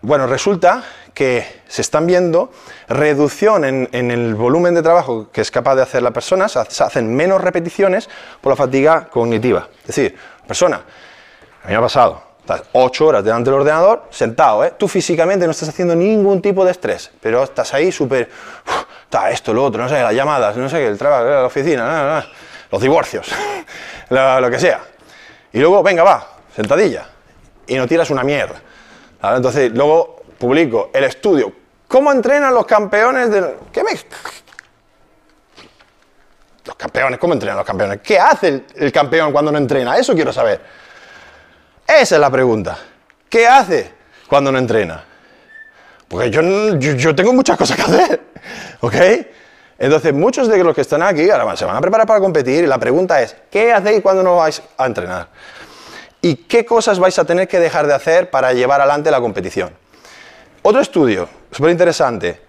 bueno, 0.00 0.26
resulta 0.26 0.82
que 1.12 1.62
se 1.68 1.82
están 1.82 2.06
viendo 2.06 2.50
reducción 2.88 3.64
en, 3.64 4.10
el 4.10 4.34
volumen 4.34 4.74
de 4.74 4.82
trabajo 4.82 5.28
que 5.30 5.40
es 5.40 5.50
capaz 5.50 5.74
de 5.74 5.82
hacer 5.82 6.02
la 6.02 6.12
persona, 6.12 6.48
se 6.48 6.84
hacen 6.84 7.14
menos 7.14 7.40
repeticiones 7.40 8.08
por 8.40 8.52
la 8.52 8.56
fatiga 8.56 9.08
cognitiva. 9.08 9.68
Es 9.80 9.88
decir, 9.88 10.16
persona, 10.46 10.76
a 10.76 11.66
mí 11.66 11.72
me 11.72 11.76
ha 11.76 11.80
pasado, 11.80 12.29
estás 12.54 12.68
ocho 12.72 13.06
horas 13.06 13.24
delante 13.24 13.50
del 13.50 13.60
ordenador, 13.60 14.04
sentado, 14.10 14.64
¿eh? 14.64 14.74
tú 14.76 14.88
físicamente 14.88 15.44
no 15.46 15.52
estás 15.52 15.68
haciendo 15.68 15.94
ningún 15.94 16.42
tipo 16.42 16.64
de 16.64 16.72
estrés, 16.72 17.10
pero 17.20 17.44
estás 17.44 17.72
ahí 17.74 17.92
súper, 17.92 18.28
está 19.04 19.30
esto, 19.30 19.54
lo 19.54 19.64
otro, 19.64 19.82
no 19.82 19.88
sé, 19.88 20.02
las 20.02 20.14
llamadas, 20.14 20.56
no 20.56 20.68
sé, 20.68 20.86
el 20.86 20.98
trabajo, 20.98 21.24
la 21.24 21.44
oficina, 21.44 22.26
los 22.70 22.82
divorcios, 22.82 23.28
lo 24.10 24.50
que 24.50 24.58
sea. 24.58 24.80
Y 25.52 25.58
luego, 25.58 25.82
venga, 25.82 26.02
va, 26.02 26.26
sentadilla, 26.54 27.06
y 27.66 27.76
no 27.76 27.86
tiras 27.86 28.10
una 28.10 28.22
mierda. 28.22 28.60
Entonces, 29.22 29.70
luego 29.72 30.22
publico 30.38 30.90
el 30.92 31.04
estudio. 31.04 31.52
¿Cómo 31.86 32.10
entrenan 32.12 32.54
los 32.54 32.66
campeones 32.66 33.30
de... 33.30 33.56
¿Qué 33.72 33.84
me... 33.84 33.90
Los 36.64 36.76
campeones, 36.76 37.18
¿cómo 37.18 37.34
entrenan 37.34 37.56
los 37.56 37.66
campeones? 37.66 38.00
¿Qué 38.00 38.18
hace 38.18 38.64
el, 38.76 38.92
campeón 38.92 39.32
cuando 39.32 39.50
no 39.50 39.58
entrena? 39.58 39.96
Eso 39.96 40.14
quiero 40.14 40.32
saber. 40.32 40.60
Esa 41.98 42.14
es 42.14 42.20
la 42.20 42.30
pregunta. 42.30 42.78
¿Qué 43.28 43.46
hace 43.46 43.90
cuando 44.28 44.52
no 44.52 44.58
entrena? 44.58 45.04
Porque 46.08 46.30
yo, 46.30 46.42
yo, 46.78 47.14
tengo 47.14 47.32
muchas 47.32 47.56
cosas 47.56 47.76
que 47.76 47.82
hacer. 47.82 48.20
¿Ok? 48.80 48.94
Entonces, 49.78 50.12
muchos 50.12 50.48
de 50.48 50.62
los 50.62 50.74
que 50.74 50.82
están 50.82 51.02
aquí 51.02 51.30
ahora 51.30 51.56
se 51.56 51.64
van 51.64 51.76
a 51.76 51.80
preparar 51.80 52.06
para 52.06 52.20
competir 52.20 52.64
y 52.64 52.66
la 52.66 52.78
pregunta 52.78 53.22
es, 53.22 53.36
¿qué 53.50 53.72
hacéis 53.72 54.02
cuando 54.02 54.22
no 54.22 54.36
vais 54.36 54.62
a 54.76 54.86
entrenar? 54.86 55.28
y 56.22 56.36
qué 56.36 56.64
cosas 56.64 56.98
vais 56.98 57.18
a 57.18 57.24
tener 57.24 57.48
que 57.48 57.58
dejar 57.58 57.86
de 57.86 57.94
hacer 57.94 58.30
para 58.30 58.52
llevar 58.52 58.80
adelante 58.80 59.10
la 59.10 59.20
competición. 59.20 59.70
Otro 60.62 60.80
estudio, 60.80 61.28
súper 61.50 61.70
interesante. 61.70 62.40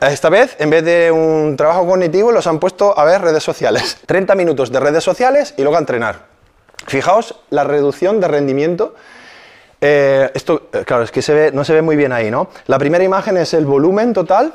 Esta 0.00 0.28
vez, 0.28 0.54
en 0.58 0.70
vez 0.70 0.84
de 0.84 1.10
un 1.10 1.56
trabajo 1.56 1.86
cognitivo, 1.86 2.30
los 2.30 2.46
han 2.46 2.60
puesto 2.60 2.96
a 2.96 3.04
ver 3.04 3.22
redes 3.22 3.42
sociales. 3.42 3.98
30 4.06 4.34
minutos 4.34 4.70
de 4.70 4.80
redes 4.80 5.02
sociales 5.02 5.54
y 5.56 5.62
luego 5.62 5.76
a 5.76 5.80
entrenar. 5.80 6.37
Fijaos 6.88 7.34
la 7.50 7.64
reducción 7.64 8.18
de 8.20 8.28
rendimiento. 8.28 8.94
Eh, 9.80 10.30
esto, 10.34 10.68
eh, 10.72 10.84
claro, 10.86 11.04
es 11.04 11.10
que 11.10 11.50
no 11.52 11.64
se 11.64 11.74
ve 11.74 11.82
muy 11.82 11.96
bien 11.96 12.12
ahí, 12.12 12.30
¿no? 12.30 12.48
La 12.66 12.78
primera 12.78 13.04
imagen 13.04 13.36
es 13.36 13.54
el 13.54 13.66
volumen 13.66 14.12
total. 14.14 14.54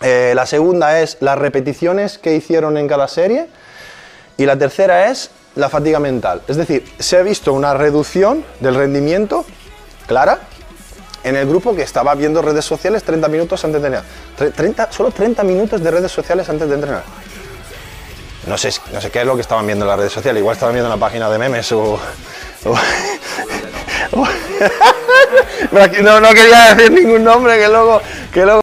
Eh, 0.00 0.32
la 0.34 0.44
segunda 0.46 1.00
es 1.00 1.18
las 1.20 1.38
repeticiones 1.38 2.18
que 2.18 2.34
hicieron 2.34 2.76
en 2.76 2.88
cada 2.88 3.06
serie. 3.06 3.46
Y 4.36 4.44
la 4.44 4.58
tercera 4.58 5.10
es 5.10 5.30
la 5.54 5.68
fatiga 5.68 6.00
mental. 6.00 6.42
Es 6.48 6.56
decir, 6.56 6.84
se 6.98 7.16
ha 7.16 7.22
visto 7.22 7.52
una 7.52 7.74
reducción 7.74 8.44
del 8.60 8.74
rendimiento 8.74 9.44
clara 10.06 10.40
en 11.22 11.36
el 11.36 11.46
grupo 11.46 11.76
que 11.76 11.82
estaba 11.82 12.14
viendo 12.16 12.42
redes 12.42 12.64
sociales 12.64 13.04
30 13.04 13.28
minutos 13.28 13.64
antes 13.64 13.80
de 13.80 13.86
entrenar. 13.86 14.52
30, 14.56 14.90
solo 14.90 15.10
30 15.12 15.44
minutos 15.44 15.80
de 15.80 15.90
redes 15.90 16.10
sociales 16.10 16.48
antes 16.48 16.68
de 16.68 16.74
entrenar. 16.74 17.04
No 18.46 18.58
sé, 18.58 18.70
no 18.92 19.00
sé 19.00 19.10
qué 19.10 19.20
es 19.20 19.26
lo 19.26 19.34
que 19.36 19.42
estaban 19.42 19.66
viendo 19.66 19.84
en 19.84 19.88
las 19.88 19.98
redes 19.98 20.12
sociales, 20.12 20.40
igual 20.40 20.54
estaban 20.54 20.74
viendo 20.74 20.90
una 20.90 20.98
página 21.00 21.30
de 21.30 21.38
memes 21.38 21.70
o... 21.72 21.98
no, 26.02 26.20
no 26.20 26.28
quería 26.30 26.74
decir 26.74 26.92
ningún 26.92 27.24
nombre 27.24 27.58
que 27.58 27.68
luego... 27.68 28.00
Que 28.32 28.44
luego 28.44 28.60